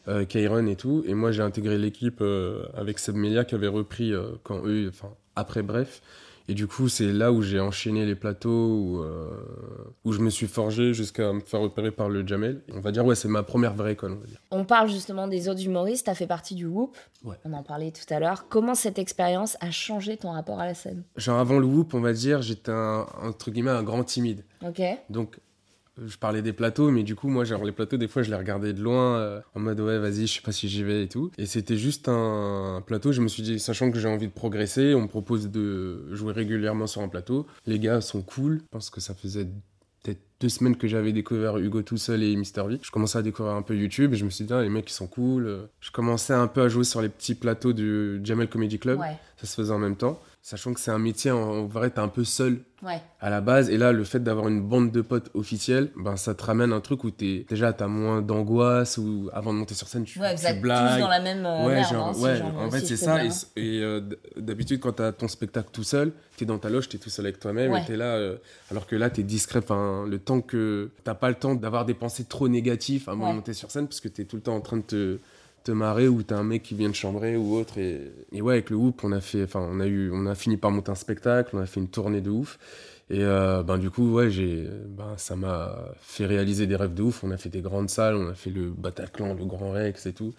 euh, 0.07 0.23
Kairon 0.25 0.65
et 0.67 0.75
tout. 0.77 1.03
Et 1.05 1.13
moi, 1.13 1.31
j'ai 1.31 1.41
intégré 1.41 1.77
l'équipe 1.77 2.19
euh, 2.21 2.63
avec 2.73 2.97
Seb 2.99 3.15
Melia 3.15 3.43
qui 3.43 3.55
avait 3.55 3.67
repris 3.67 4.13
quand 4.43 4.61
eux, 4.65 4.87
enfin 4.89 5.09
après, 5.35 5.63
bref. 5.63 6.01
Et 6.47 6.53
du 6.53 6.67
coup, 6.67 6.89
c'est 6.89 7.11
là 7.11 7.31
où 7.31 7.41
j'ai 7.41 7.59
enchaîné 7.59 8.05
les 8.05 8.15
plateaux, 8.15 8.49
où, 8.49 8.99
euh, 9.03 9.29
où 10.03 10.11
je 10.11 10.19
me 10.19 10.29
suis 10.29 10.47
forgé 10.47 10.93
jusqu'à 10.93 11.31
me 11.33 11.39
faire 11.39 11.59
repérer 11.61 11.91
par 11.91 12.09
le 12.09 12.25
Jamel. 12.27 12.61
On 12.73 12.79
va 12.81 12.91
dire, 12.91 13.05
ouais, 13.05 13.15
c'est 13.15 13.27
ma 13.27 13.43
première 13.43 13.73
vraie 13.73 13.93
école, 13.93 14.13
on 14.13 14.19
va 14.19 14.25
dire. 14.27 14.39
on 14.51 14.65
parle 14.65 14.89
justement 14.89 15.27
des 15.27 15.47
autres 15.49 15.63
humoristes, 15.65 16.05
t'as 16.07 16.15
fait 16.15 16.27
partie 16.27 16.55
du 16.55 16.65
Whoop, 16.65 16.97
Ouais. 17.23 17.35
on 17.45 17.53
en 17.53 17.63
parlait 17.63 17.91
tout 17.91 18.11
à 18.13 18.19
l'heure. 18.19 18.47
Comment 18.49 18.75
cette 18.75 18.97
expérience 18.99 19.55
a 19.61 19.71
changé 19.71 20.17
ton 20.17 20.31
rapport 20.31 20.59
à 20.59 20.65
la 20.65 20.73
scène? 20.73 21.03
Genre 21.15 21.37
avant 21.39 21.59
le 21.59 21.65
Whoop, 21.65 21.93
on 21.93 22.01
va 22.01 22.13
dire, 22.13 22.41
j'étais 22.41 22.71
un, 22.71 23.05
entre 23.21 23.51
guillemets 23.51 23.71
un 23.71 23.83
grand 23.83 24.03
timide. 24.03 24.43
Ok 24.65 24.81
Donc, 25.09 25.39
je 26.05 26.17
parlais 26.17 26.41
des 26.41 26.53
plateaux, 26.53 26.91
mais 26.91 27.03
du 27.03 27.15
coup, 27.15 27.29
moi, 27.29 27.43
genre, 27.43 27.63
les 27.63 27.71
plateaux, 27.71 27.97
des 27.97 28.07
fois, 28.07 28.23
je 28.23 28.29
les 28.29 28.35
regardais 28.35 28.73
de 28.73 28.81
loin, 28.81 29.17
euh, 29.17 29.41
en 29.55 29.59
mode, 29.59 29.79
ouais, 29.79 29.99
vas-y, 29.99 30.27
je 30.27 30.35
sais 30.35 30.41
pas 30.41 30.51
si 30.51 30.67
j'y 30.69 30.83
vais 30.83 31.03
et 31.03 31.07
tout. 31.07 31.31
Et 31.37 31.45
c'était 31.45 31.77
juste 31.77 32.09
un, 32.09 32.75
un 32.77 32.81
plateau, 32.81 33.11
je 33.11 33.21
me 33.21 33.27
suis 33.27 33.43
dit, 33.43 33.59
sachant 33.59 33.91
que 33.91 33.99
j'ai 33.99 34.07
envie 34.07 34.27
de 34.27 34.33
progresser, 34.33 34.93
on 34.95 35.01
me 35.03 35.07
propose 35.07 35.49
de 35.49 36.13
jouer 36.13 36.33
régulièrement 36.33 36.87
sur 36.87 37.01
un 37.01 37.07
plateau. 37.07 37.45
Les 37.65 37.79
gars 37.79 38.01
sont 38.01 38.21
cool, 38.21 38.59
je 38.59 38.67
pense 38.71 38.89
que 38.89 38.99
ça 39.01 39.13
faisait 39.13 39.45
peut-être 40.03 40.21
deux 40.39 40.49
semaines 40.49 40.75
que 40.75 40.87
j'avais 40.87 41.13
découvert 41.13 41.57
Hugo 41.59 41.83
tout 41.83 41.97
seul 41.97 42.23
et 42.23 42.35
Mister 42.35 42.63
V. 42.67 42.79
Je 42.81 42.89
commençais 42.89 43.19
à 43.19 43.21
découvrir 43.21 43.53
un 43.53 43.61
peu 43.61 43.75
YouTube 43.75 44.13
et 44.13 44.17
je 44.17 44.25
me 44.25 44.31
suis 44.31 44.45
dit, 44.45 44.53
ah, 44.53 44.63
les 44.63 44.69
mecs, 44.69 44.89
ils 44.89 44.93
sont 44.93 45.05
cool. 45.05 45.69
Je 45.79 45.91
commençais 45.91 46.33
un 46.33 46.47
peu 46.47 46.61
à 46.63 46.67
jouer 46.69 46.83
sur 46.83 47.03
les 47.03 47.09
petits 47.09 47.35
plateaux 47.35 47.73
du 47.73 48.19
Jamel 48.23 48.49
Comedy 48.49 48.79
Club. 48.79 48.99
Ouais, 48.99 49.17
Ça 49.37 49.45
se 49.45 49.53
faisait 49.55 49.71
en 49.73 49.77
même 49.77 49.95
temps. 49.95 50.19
Sachant 50.43 50.73
que 50.73 50.79
c'est 50.79 50.89
un 50.89 50.97
métier, 50.97 51.29
en, 51.29 51.67
vrai, 51.67 51.91
t'es 51.91 51.99
un 51.99 52.07
peu 52.07 52.23
seul 52.23 52.61
ouais. 52.81 52.99
à 53.19 53.29
la 53.29 53.41
base. 53.41 53.69
Et 53.69 53.77
là, 53.77 53.91
le 53.91 54.03
fait 54.03 54.19
d'avoir 54.21 54.47
une 54.47 54.59
bande 54.59 54.91
de 54.91 55.01
potes 55.01 55.29
officiels, 55.35 55.91
ben, 55.95 56.17
ça 56.17 56.33
te 56.33 56.43
ramène 56.43 56.73
un 56.73 56.81
truc 56.81 57.03
où 57.03 57.11
t'es, 57.11 57.45
déjà, 57.47 57.73
t'as 57.73 57.85
moins 57.85 58.23
d'angoisse, 58.23 58.97
ou 58.97 59.29
avant 59.33 59.53
de 59.53 59.59
monter 59.59 59.75
sur 59.75 59.87
scène, 59.87 60.03
tu, 60.03 60.19
Ouais, 60.19 60.33
tu 60.33 60.43
êtes 60.47 60.55
tous 60.55 60.61
blagues. 60.63 60.99
dans 60.99 61.07
la 61.09 61.19
même 61.21 61.45
euh, 61.45 61.67
ouais, 61.67 61.75
merde, 61.75 61.93
genre, 61.93 62.07
hein, 62.07 62.19
ouais, 62.19 62.41
en 62.41 62.71
fait, 62.71 62.79
c'est 62.83 62.97
ça. 62.97 63.23
Et, 63.23 63.27
hein. 63.27 63.31
et, 63.55 63.79
euh, 63.83 64.01
d'habitude, 64.35 64.79
quand 64.79 64.93
t'as 64.93 65.11
ton 65.11 65.27
spectacle 65.27 65.69
tout 65.71 65.83
seul, 65.83 66.11
t'es 66.37 66.45
dans 66.45 66.57
ta 66.57 66.69
loge, 66.69 66.89
t'es 66.89 66.97
tout 66.97 67.11
seul 67.11 67.27
avec 67.27 67.39
toi-même, 67.39 67.71
Ouais. 67.71 67.83
et 67.83 67.85
t'es 67.85 67.95
là, 67.97 68.15
euh, 68.15 68.37
alors 68.71 68.87
que 68.87 68.95
là, 68.95 69.11
t'es 69.11 69.21
discret. 69.21 69.59
Enfin, 69.59 70.07
le 70.09 70.17
temps 70.17 70.41
que 70.41 70.89
t'as 71.03 71.13
pas 71.13 71.29
le 71.29 71.35
temps 71.35 71.53
d'avoir 71.53 71.85
des 71.85 71.93
pensées 71.93 72.25
trop 72.25 72.47
négatives 72.47 73.07
avant 73.09 73.29
de 73.29 73.35
monter 73.35 73.53
sur 73.53 73.69
scène, 73.69 73.85
parce 73.87 74.01
que 74.01 74.07
t'es 74.07 74.25
tout 74.25 74.37
le 74.37 74.41
temps 74.41 74.55
en 74.55 74.61
train 74.61 74.77
de 74.77 74.81
te 74.81 75.19
te 75.63 75.71
marrer 75.71 76.07
ou 76.07 76.23
t'as 76.23 76.37
un 76.37 76.43
mec 76.43 76.63
qui 76.63 76.75
vient 76.75 76.89
de 76.89 76.95
chambrer 76.95 77.35
ou 77.37 77.55
autre 77.55 77.77
et, 77.77 78.11
et 78.31 78.41
ouais 78.41 78.53
avec 78.53 78.69
le 78.69 78.77
Whoop 78.77 79.03
on 79.03 79.11
a 79.11 79.21
fait 79.21 79.43
enfin 79.43 79.59
on 79.59 79.79
a 79.79 79.87
eu 79.87 80.11
on 80.11 80.25
a 80.25 80.35
fini 80.35 80.57
par 80.57 80.71
monter 80.71 80.91
un 80.91 80.95
spectacle 80.95 81.55
on 81.55 81.59
a 81.59 81.65
fait 81.65 81.79
une 81.79 81.89
tournée 81.89 82.21
de 82.21 82.29
ouf. 82.29 82.57
Et 83.09 83.23
euh, 83.25 83.61
ben 83.61 83.77
du 83.77 83.89
coup 83.89 84.13
ouais 84.13 84.31
j'ai 84.31 84.69
ben 84.87 85.15
ça 85.17 85.35
m'a 85.35 85.75
fait 85.99 86.25
réaliser 86.25 86.65
des 86.65 86.75
rêves 86.77 86.93
de 86.93 87.03
ouf. 87.03 87.23
On 87.23 87.31
a 87.31 87.37
fait 87.37 87.49
des 87.49 87.61
grandes 87.61 87.89
salles 87.89 88.15
on 88.15 88.29
a 88.29 88.33
fait 88.33 88.49
le 88.49 88.69
Bataclan 88.69 89.33
le 89.33 89.45
Grand 89.45 89.71
Rex 89.71 90.05
et 90.05 90.13
tout. 90.13 90.33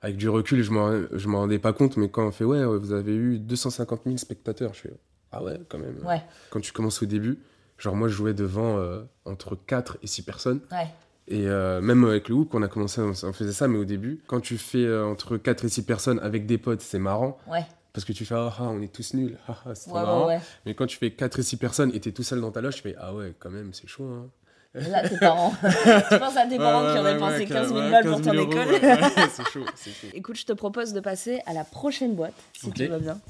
Avec 0.00 0.16
du 0.16 0.28
recul 0.28 0.62
je 0.62 0.70
m'en 0.70 0.92
je 1.12 1.28
m'en 1.28 1.38
rendais 1.40 1.58
pas 1.58 1.72
compte 1.72 1.96
mais 1.96 2.08
quand 2.08 2.26
on 2.26 2.32
fait 2.32 2.44
ouais 2.44 2.64
vous 2.64 2.92
avez 2.92 3.14
eu 3.14 3.38
250 3.38 4.02
000 4.06 4.16
spectateurs 4.16 4.72
je 4.74 4.80
fais 4.80 4.94
ah 5.32 5.42
ouais 5.42 5.60
quand 5.68 5.78
même. 5.78 5.98
Ouais, 6.06 6.22
quand 6.50 6.60
tu 6.60 6.72
commences 6.72 7.02
au 7.02 7.06
début 7.06 7.38
genre 7.78 7.96
moi 7.96 8.08
je 8.08 8.14
jouais 8.14 8.34
devant 8.34 8.78
euh, 8.78 9.02
entre 9.24 9.56
4 9.56 9.98
et 10.02 10.06
6 10.06 10.22
personnes. 10.22 10.60
Ouais. 10.70 10.88
Et 11.26 11.46
euh, 11.48 11.80
même 11.80 12.04
avec 12.04 12.28
le 12.28 12.34
Hook, 12.34 12.54
on 12.54 12.62
a 12.62 12.68
commencé, 12.68 13.00
on, 13.00 13.12
on 13.22 13.32
faisait 13.32 13.52
ça, 13.52 13.66
mais 13.66 13.78
au 13.78 13.84
début, 13.84 14.20
quand 14.26 14.40
tu 14.40 14.58
fais 14.58 14.84
euh, 14.84 15.06
entre 15.06 15.36
4 15.38 15.64
et 15.64 15.68
6 15.68 15.82
personnes 15.84 16.18
avec 16.20 16.44
des 16.46 16.58
potes, 16.58 16.82
c'est 16.82 16.98
marrant. 16.98 17.38
Ouais, 17.46 17.64
Parce 17.94 18.04
que 18.04 18.12
tu 18.12 18.26
fais, 18.26 18.34
ah, 18.34 18.52
ah, 18.58 18.64
on 18.64 18.82
est 18.82 18.92
tous 18.92 19.14
nuls, 19.14 19.38
ah, 19.48 19.56
ah, 19.64 19.74
c'est 19.74 19.88
trop 19.88 19.98
ouais, 19.98 20.04
marrant. 20.04 20.26
ouais. 20.26 20.40
Mais 20.66 20.74
quand 20.74 20.86
tu 20.86 20.98
fais 20.98 21.10
4 21.12 21.38
et 21.38 21.42
6 21.42 21.56
personnes 21.56 21.90
et 21.94 22.00
t'es 22.00 22.12
tout 22.12 22.22
seul 22.22 22.40
dans 22.42 22.50
ta 22.50 22.60
loge, 22.60 22.76
tu 22.76 22.82
fais, 22.82 22.94
ah 23.00 23.14
ouais, 23.14 23.34
quand 23.38 23.50
même, 23.50 23.72
c'est 23.72 23.86
chaud. 23.86 24.04
Hein. 24.04 24.28
Là, 24.74 25.08
tes 25.08 25.16
parents. 25.16 25.52
tu 25.62 26.18
penses 26.18 26.36
à 26.36 26.46
tes 26.46 26.58
parents 26.58 26.92
qui 26.92 26.98
ont 26.98 27.04
dépensé 27.04 27.46
15 27.46 27.68
000 27.68 27.90
balles 27.90 28.06
pour 28.06 28.20
ton 28.20 28.32
école 28.32 28.66
c'est 29.30 29.48
chaud, 29.48 29.64
c'est 29.76 29.92
chaud. 29.92 30.08
Écoute, 30.12 30.36
je 30.36 30.44
te 30.44 30.52
propose 30.52 30.92
de 30.92 30.98
passer 31.00 31.40
à 31.46 31.52
la 31.54 31.62
prochaine 31.64 32.14
boîte, 32.16 32.34
si 32.58 32.66
Ok. 32.66 32.74
tout 32.74 32.88
va 32.90 32.98
bien. 32.98 33.20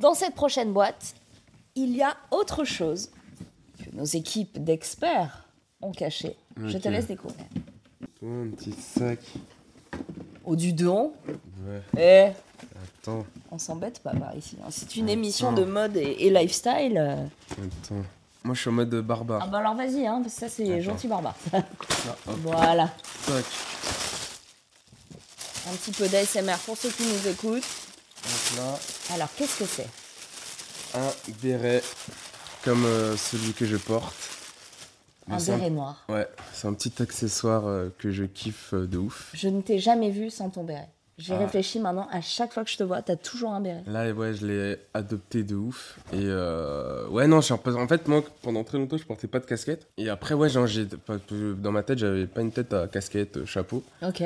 Dans 0.00 0.14
cette 0.14 0.34
prochaine 0.34 0.72
boîte, 0.72 1.14
il 1.76 1.96
y 1.96 2.02
a 2.02 2.14
autre 2.30 2.64
chose 2.64 3.08
que 3.78 3.94
nos 3.94 4.04
équipes 4.04 4.62
d'experts 4.62 5.46
ont 5.82 5.92
caché. 5.92 6.36
Je 6.64 6.78
te 6.78 6.88
laisse 6.88 7.06
découvrir. 7.06 7.44
Un 8.22 8.48
petit 8.50 8.72
sac. 8.72 9.18
Au 10.44 10.56
du 10.56 10.72
don, 10.72 11.12
Ouais, 11.66 11.82
eh, 11.96 12.32
attends, 13.00 13.24
on 13.50 13.58
s'embête 13.58 13.98
pas 14.00 14.12
par 14.14 14.36
ici. 14.36 14.56
hein. 14.62 14.66
C'est 14.70 14.96
une 14.96 15.04
Attends. 15.06 15.12
émission 15.12 15.52
de 15.52 15.64
mode 15.64 15.96
et, 15.96 16.26
et 16.26 16.30
lifestyle. 16.30 16.98
euh. 16.98 17.24
attends. 17.52 18.02
Moi, 18.44 18.54
je 18.54 18.60
suis 18.60 18.68
en 18.68 18.74
mode 18.74 18.92
Ah 18.94 19.00
barbare. 19.02 19.48
bah 19.48 19.58
alors 19.58 19.74
vas-y, 19.74 20.06
hein, 20.06 20.20
parce 20.22 20.34
que 20.34 20.40
ça 20.40 20.48
c'est 20.50 20.82
gentil 20.82 21.08
barbare. 21.08 21.34
Voilà. 22.26 22.92
tac, 23.26 23.44
Un 25.66 25.74
petit 25.76 25.92
peu 25.92 26.08
d'ASMR 26.08 26.58
pour 26.66 26.76
ceux 26.76 26.90
qui 26.90 27.04
nous 27.04 27.28
écoutent. 27.28 27.64
hop 27.64 28.56
là. 28.58 28.78
Alors, 29.14 29.28
qu'est-ce 29.36 29.60
que 29.60 29.64
c'est? 29.64 29.88
Un 30.94 31.10
béret 31.42 31.82
comme 32.64 32.84
euh, 32.84 33.16
celui 33.16 33.52
que 33.52 33.66
je 33.66 33.76
porte. 33.76 34.14
Un 35.30 35.38
béret 35.38 35.70
noir. 35.70 36.04
Ouais, 36.08 36.28
c'est 36.52 36.66
un 36.68 36.74
petit 36.74 36.92
accessoire 37.02 37.66
euh, 37.66 37.88
que 37.98 38.10
je 38.10 38.24
kiffe 38.24 38.74
euh, 38.74 38.86
de 38.86 38.98
ouf. 38.98 39.30
Je 39.34 39.48
ne 39.48 39.62
t'ai 39.62 39.78
jamais 39.78 40.10
vu 40.10 40.28
sans 40.30 40.50
ton 40.50 40.64
béret. 40.64 40.88
J'ai 41.16 41.32
Ah. 41.34 41.38
réfléchi 41.38 41.78
maintenant, 41.78 42.08
à 42.10 42.20
chaque 42.20 42.52
fois 42.52 42.64
que 42.64 42.70
je 42.70 42.76
te 42.76 42.82
vois, 42.82 43.00
t'as 43.00 43.16
toujours 43.16 43.52
un 43.52 43.60
béret. 43.60 43.84
Là, 43.86 44.10
ouais, 44.12 44.34
je 44.34 44.46
l'ai 44.46 44.76
adopté 44.92 45.42
de 45.44 45.54
ouf. 45.54 45.96
Et 46.12 46.16
euh, 46.24 47.06
ouais, 47.08 47.26
non, 47.28 47.40
je 47.40 47.46
suis 47.46 47.54
en 47.54 47.60
en 47.80 47.88
fait, 47.88 48.06
moi, 48.08 48.22
pendant 48.42 48.64
très 48.64 48.76
longtemps, 48.78 48.96
je 48.98 49.04
portais 49.04 49.28
pas 49.28 49.38
de 49.38 49.46
casquette. 49.46 49.86
Et 49.96 50.08
après, 50.08 50.34
ouais, 50.34 50.48
genre, 50.48 50.66
j'ai 50.66 50.84
pas- 50.86 51.16
dans 51.56 51.72
ma 51.72 51.82
tête, 51.84 51.98
j'avais 51.98 52.26
pas 52.26 52.40
une 52.42 52.50
tête 52.52 52.72
à 52.74 52.88
casquette, 52.88 53.36
euh, 53.38 53.46
chapeau. 53.46 53.82
Ok. 54.02 54.22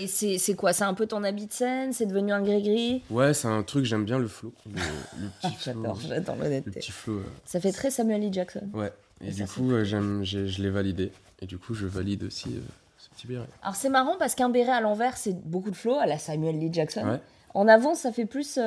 Et 0.00 0.06
c'est 0.06 0.54
quoi? 0.54 0.72
C'est 0.72 0.84
un 0.84 0.94
peu 0.94 1.06
ton 1.06 1.22
habit 1.24 1.46
de 1.46 1.52
scène? 1.52 1.92
C'est 1.92 2.06
devenu 2.06 2.32
un 2.32 2.42
gris-gris? 2.42 3.02
Ouais, 3.10 3.32
c'est 3.34 3.48
un 3.48 3.62
truc, 3.62 3.84
j'aime 3.84 4.04
bien 4.04 4.18
le 4.18 4.28
flow. 4.28 4.52
Le, 4.66 4.72
le 5.20 5.28
petit 5.40 5.54
flow. 5.54 5.72
J'adore, 5.74 6.00
j'adore 6.00 6.36
Le 6.36 6.42
l'honnêteté. 6.44 6.70
petit 6.80 6.92
flow. 6.92 7.14
euh, 7.18 7.22
Ça 7.44 7.60
fait 7.60 7.72
très 7.72 7.90
Samuel 7.90 8.24
L. 8.24 8.32
Jackson. 8.32 8.68
Ouais. 8.72 8.92
Et 9.24 9.28
Et 9.28 9.32
du 9.32 9.46
coup, 9.46 9.72
euh, 9.72 9.84
j'aime, 9.84 10.22
j'ai- 10.24 10.48
je 10.48 10.62
l'ai 10.62 10.70
validé. 10.70 11.12
Et 11.40 11.46
du 11.46 11.58
coup, 11.58 11.74
je 11.74 11.86
valide 11.86 12.24
aussi 12.24 12.48
euh, 12.56 12.60
ce 12.98 13.08
petit 13.10 13.26
béret. 13.28 13.46
Alors 13.62 13.76
c'est 13.76 13.88
marrant 13.88 14.16
parce 14.18 14.34
qu'un 14.34 14.48
béret 14.48 14.72
à 14.72 14.80
l'envers, 14.80 15.16
c'est 15.16 15.34
beaucoup 15.46 15.70
de 15.70 15.76
flow 15.76 15.94
à 15.94 16.06
la 16.06 16.18
Samuel 16.18 16.56
L. 16.62 16.70
Jackson. 16.72 17.06
Ouais. 17.08 17.20
En 17.54 17.68
avant, 17.68 17.94
ça 17.94 18.12
fait 18.12 18.26
plus. 18.26 18.58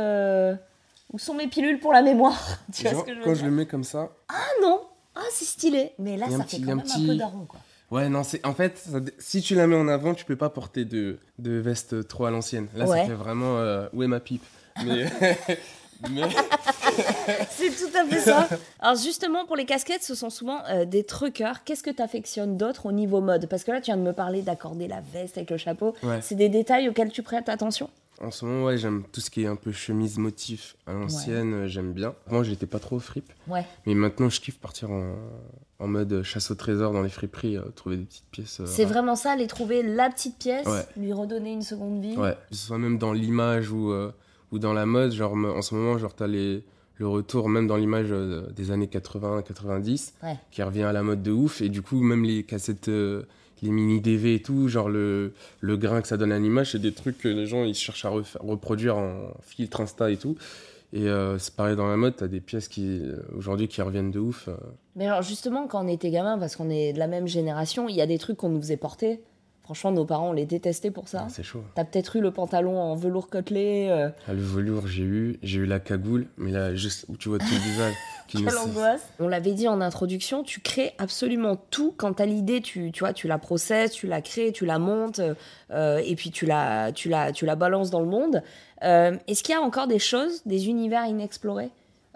Où 1.14 1.20
sont 1.20 1.34
mes 1.34 1.48
pilules 1.48 1.80
pour 1.80 1.92
la 1.92 2.02
mémoire? 2.02 2.40
Tu 2.74 2.84
vois 2.88 3.02
ce 3.02 3.06
que 3.06 3.12
je 3.14 3.18
veux 3.20 3.24
quand 3.26 3.32
dire? 3.34 3.42
je 3.42 3.46
le 3.46 3.52
mets 3.52 3.66
comme 3.66 3.84
ça, 3.84 4.10
Ah 4.30 4.36
non 4.62 4.80
Ah, 5.16 5.20
c'est 5.30 5.44
stylé 5.44 5.92
Mais 6.00 6.16
là, 6.16 6.28
ça 6.30 6.44
fait 6.46 6.60
quand 6.60 6.68
même 6.76 6.80
un 6.90 7.06
peu 7.08 7.16
daron, 7.16 7.46
quoi. 7.46 7.60
Ouais, 7.92 8.08
non, 8.10 8.24
c'est 8.24 8.46
en 8.46 8.54
fait, 8.54 8.78
ça 8.78 9.00
si 9.20 9.42
tu 9.42 9.54
la 9.54 9.68
mets 9.68 9.76
en 9.76 9.88
avant, 9.90 10.14
tu 10.14 10.24
peux 10.26 10.38
pas 10.38 10.50
porter 10.50 10.86
de, 10.86 11.18
de 11.40 11.52
veste 11.52 12.08
trop 12.08 12.26
à 12.26 12.32
l'ancienne. 12.32 12.68
Là, 12.76 12.86
Ouais. 12.88 13.00
ça 13.02 13.06
fait 13.08 13.14
vraiment 13.14 13.58
euh, 13.58 13.88
où 13.94 14.02
est 14.02 14.08
ma 14.08 14.20
pipe 14.22 14.44
Mais, 14.86 15.06
mais 16.10 16.22
C'est 17.50 17.70
tout 17.70 17.96
à 17.98 18.06
fait 18.06 18.20
ça. 18.22 18.48
Alors 18.80 18.96
justement, 18.96 19.46
pour 19.46 19.56
les 19.56 19.66
casquettes, 19.66 20.04
ce 20.04 20.16
sont 20.16 20.30
souvent 20.30 20.60
euh, 20.70 20.86
des 20.86 21.04
truckers. 21.04 21.64
Qu'est-ce 21.64 21.84
que 21.84 21.90
tu 21.90 22.02
affectionnes 22.02 22.58
d'autre 22.58 22.86
au 22.86 22.92
niveau 22.92 23.22
mode? 23.22 23.48
Parce 23.48 23.64
que 23.64 23.72
là, 23.72 23.82
tu 23.82 23.86
viens 23.88 23.98
de 23.98 24.02
me 24.04 24.14
parler 24.14 24.42
d'accorder 24.42 24.88
la 24.88 25.02
veste 25.14 25.38
avec 25.38 25.50
le 25.52 25.58
chapeau. 25.58 25.94
ouais. 26.04 26.20
C'est 26.22 26.36
des 26.36 26.50
détails 26.50 26.88
auxquels 26.90 27.12
tu 27.12 27.24
prêtes 27.24 27.50
attention? 27.50 27.90
En 28.24 28.30
ce 28.30 28.46
moment, 28.46 28.66
ouais, 28.66 28.78
j'aime 28.78 29.04
tout 29.12 29.20
ce 29.20 29.32
qui 29.32 29.42
est 29.44 29.48
un 29.48 29.56
peu 29.56 29.72
chemise 29.72 30.18
motif 30.20 30.76
à 30.86 30.94
l'ancienne, 30.94 31.54
euh, 31.54 31.68
j'aime 31.68 31.92
bien. 31.92 32.14
Avant, 32.28 32.44
j'étais 32.44 32.68
pas 32.68 32.78
trop 32.80 33.00
fripe, 33.00 33.32
Ouais. 33.48 33.66
mais 33.88 33.96
maintenant, 33.96 34.30
je 34.30 34.40
kiffe 34.40 34.60
partir 34.60 34.92
en, 34.92 35.16
en 35.80 35.88
mode 35.88 36.22
chasse 36.22 36.52
au 36.52 36.56
trésor 36.56 36.94
dans 36.94 37.02
les 37.02 37.10
friperies, 37.10 37.58
euh, 37.58 37.64
trouver 37.76 37.98
des 37.98 38.04
petites 38.06 38.30
pièces. 38.30 38.60
euh, 38.60 38.66
C'est 38.68 38.86
vraiment 38.86 39.16
ça, 39.16 39.32
aller 39.32 39.48
trouver 39.48 39.82
la 39.82 40.10
petite 40.10 40.38
pièce, 40.38 40.68
Ouais. 40.68 40.86
lui 40.98 41.12
redonner 41.14 41.52
une 41.54 41.64
seconde 41.64 42.00
vie. 42.02 42.16
Ouais, 42.16 42.38
que 42.50 42.56
ce 42.56 42.68
soit 42.68 42.78
même 42.78 43.00
dans 43.00 43.12
l'image 43.14 43.72
ou, 43.72 43.92
euh, 43.92 44.12
ou 44.52 44.60
dans 44.60 44.74
la 44.74 44.86
mode, 44.86 45.12
genre 45.14 45.34
en 45.34 45.62
ce 45.64 45.74
moment, 45.74 45.98
genre 45.98 46.14
t'as 46.14 46.28
les, 46.28 46.64
le 46.98 47.08
retour 47.08 47.50
même 47.50 47.66
dans 47.66 47.78
l'image 47.78 48.10
euh, 48.12 48.52
des 48.52 48.70
années 48.70 48.86
80-90 48.88 50.14
Ouais. 50.22 50.38
qui 50.52 50.62
revient 50.62 50.84
à 50.84 50.94
la 50.94 51.02
mode 51.02 51.24
de 51.24 51.32
ouf 51.32 51.62
et 51.62 51.70
du 51.70 51.82
coup 51.82 52.02
même 52.02 52.24
les 52.24 52.44
cassettes, 52.44 52.88
euh, 52.90 53.24
les 53.62 53.70
mini 53.70 54.02
DV 54.02 54.36
et 54.36 54.42
tout, 54.42 54.68
genre 54.68 54.90
le, 54.90 55.34
le 55.60 55.78
grain 55.78 56.02
que 56.02 56.08
ça 56.08 56.18
donne 56.18 56.32
à 56.32 56.40
l'image, 56.40 56.72
c'est 56.72 56.80
des 56.82 56.94
trucs 56.94 57.18
que 57.18 57.28
les 57.28 57.46
gens 57.46 57.64
ils 57.64 57.76
cherchent 57.76 58.06
à 58.06 58.10
reproduire 58.40 58.98
en 58.98 59.32
filtre 59.42 59.82
Insta 59.82 60.10
et 60.12 60.18
tout. 60.18 60.36
Et 60.94 61.08
euh, 61.08 61.38
c'est 61.38 61.56
pareil 61.56 61.76
dans 61.78 61.88
la 61.88 61.96
mode, 61.96 62.18
t'as 62.18 62.28
des 62.28 62.42
pièces 62.42 62.68
qui 62.68 63.00
euh, 63.02 63.18
aujourd'hui 63.38 63.68
qui 63.70 63.82
reviennent 63.82 64.12
de 64.12 64.20
ouf. 64.20 64.50
euh. 64.50 64.56
Mais 64.96 65.06
alors 65.06 65.22
justement, 65.22 65.66
quand 65.68 65.86
on 65.86 65.88
était 65.88 66.10
gamin, 66.10 66.38
parce 66.38 66.58
qu'on 66.58 66.70
est 66.70 66.92
de 66.92 67.00
la 67.00 67.08
même 67.08 67.28
génération, 67.28 67.88
il 67.88 67.96
y 67.96 68.02
a 68.02 68.08
des 68.08 68.18
trucs 68.18 68.38
qu'on 68.38 68.50
nous 68.50 68.60
faisait 68.62 68.78
porter. 68.78 69.22
Franchement, 69.72 69.94
nos 69.94 70.04
parents, 70.04 70.32
on 70.32 70.34
les 70.34 70.46
détestait 70.46 70.92
pour 70.92 71.08
ça. 71.08 71.24
Ah, 71.28 71.30
c'est 71.30 71.44
chaud. 71.44 71.64
T'as 71.76 71.86
peut-être 71.86 72.18
eu 72.18 72.20
le 72.20 72.32
pantalon 72.32 72.78
en 72.78 72.94
velours 72.96 73.30
côtelé. 73.30 73.88
euh, 73.90 74.10
Ah, 74.28 74.34
le 74.34 74.42
velours 74.42 74.86
j'ai 74.86 75.04
eu, 75.04 75.40
j'ai 75.44 75.60
eu 75.60 75.66
la 75.66 75.80
cagoule, 75.80 76.28
mais 76.38 76.52
là 76.52 76.76
juste 76.76 77.06
où 77.08 77.16
tu 77.16 77.30
vois 77.30 77.38
tout 77.38 77.46
le 77.50 77.72
visage. 77.72 77.94
Quelle 78.28 78.58
angoisse 78.58 79.02
On 79.22 79.30
l'avait 79.30 79.54
dit 79.54 79.70
en 79.70 79.80
introduction, 79.80 80.44
tu 80.44 80.60
crées 80.60 80.94
absolument 80.98 81.56
tout. 81.70 81.94
Quand 81.96 82.12
t'as 82.12 82.26
l'idée, 82.26 82.60
tu, 82.60 82.92
tu 82.92 83.00
vois, 83.00 83.14
tu 83.14 83.30
la 83.30 83.38
processes, 83.38 83.94
tu 83.94 84.08
la 84.08 84.22
crées, 84.22 84.52
tu 84.52 84.66
la 84.66 84.78
montes, 84.78 85.22
euh, 85.72 86.02
et 86.06 86.16
puis 86.18 86.32
tu 86.32 86.46
la, 86.46 86.92
tu, 86.92 87.08
la, 87.08 87.32
tu 87.32 87.46
la 87.46 87.56
balances 87.56 87.92
dans 87.92 88.02
le 88.02 88.08
monde. 88.08 88.44
Euh, 88.84 89.16
Est-ce 89.30 89.42
qu'il 89.42 89.56
y 89.56 89.58
a 89.58 89.62
encore 89.62 89.88
des 89.88 90.00
choses, 90.00 90.42
des 90.46 90.68
univers 90.68 91.06
inexplorés 91.06 91.70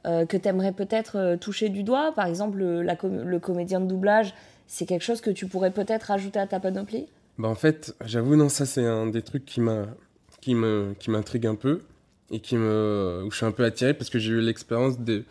euh, 0.05 0.25
que 0.25 0.35
t'aimerais 0.35 0.73
peut-être 0.73 1.17
euh, 1.17 1.37
toucher 1.37 1.69
du 1.69 1.83
doigt? 1.83 2.11
Par 2.13 2.25
exemple, 2.25 2.57
le, 2.57 2.81
la 2.81 2.97
com- 2.97 3.23
le 3.23 3.39
comédien 3.39 3.79
de 3.79 3.85
doublage, 3.85 4.33
c'est 4.67 4.85
quelque 4.85 5.03
chose 5.03 5.21
que 5.21 5.29
tu 5.29 5.47
pourrais 5.47 5.71
peut-être 5.71 6.11
ajouter 6.11 6.39
à 6.39 6.47
ta 6.47 6.59
panoplie? 6.59 7.07
Bah 7.37 7.47
en 7.47 7.55
fait, 7.55 7.95
j'avoue, 8.05 8.35
non, 8.35 8.49
ça 8.49 8.65
c'est 8.65 8.85
un 8.85 9.07
des 9.07 9.21
trucs 9.21 9.45
qui 9.45 9.61
m'a, 9.61 9.87
qui 10.41 10.55
me, 10.55 10.95
qui 10.99 11.09
m'intrigue 11.09 11.47
un 11.47 11.55
peu 11.55 11.81
et 12.31 12.39
qui 12.39 12.55
me, 12.55 13.23
où 13.25 13.31
je 13.31 13.37
suis 13.37 13.45
un 13.45 13.51
peu 13.51 13.63
attiré 13.63 13.93
parce 13.93 14.09
que 14.09 14.19
j'ai 14.19 14.31
eu 14.31 14.41
l'expérience 14.41 14.99
de, 14.99 15.23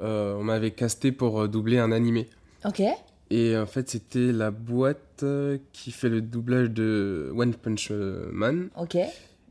euh, 0.00 0.34
on 0.34 0.44
m'avait 0.44 0.70
casté 0.72 1.12
pour 1.12 1.42
euh, 1.42 1.48
doubler 1.48 1.78
un 1.78 1.92
animé 1.92 2.28
Ok. 2.64 2.82
et 3.30 3.56
en 3.56 3.66
fait 3.66 3.88
c'était 3.88 4.32
la 4.32 4.50
boîte 4.50 5.22
euh, 5.22 5.58
qui 5.72 5.92
fait 5.92 6.08
le 6.08 6.20
doublage 6.20 6.70
de 6.70 7.32
One 7.36 7.54
Punch 7.54 7.92
Man 7.92 8.70
Ok. 8.76 8.96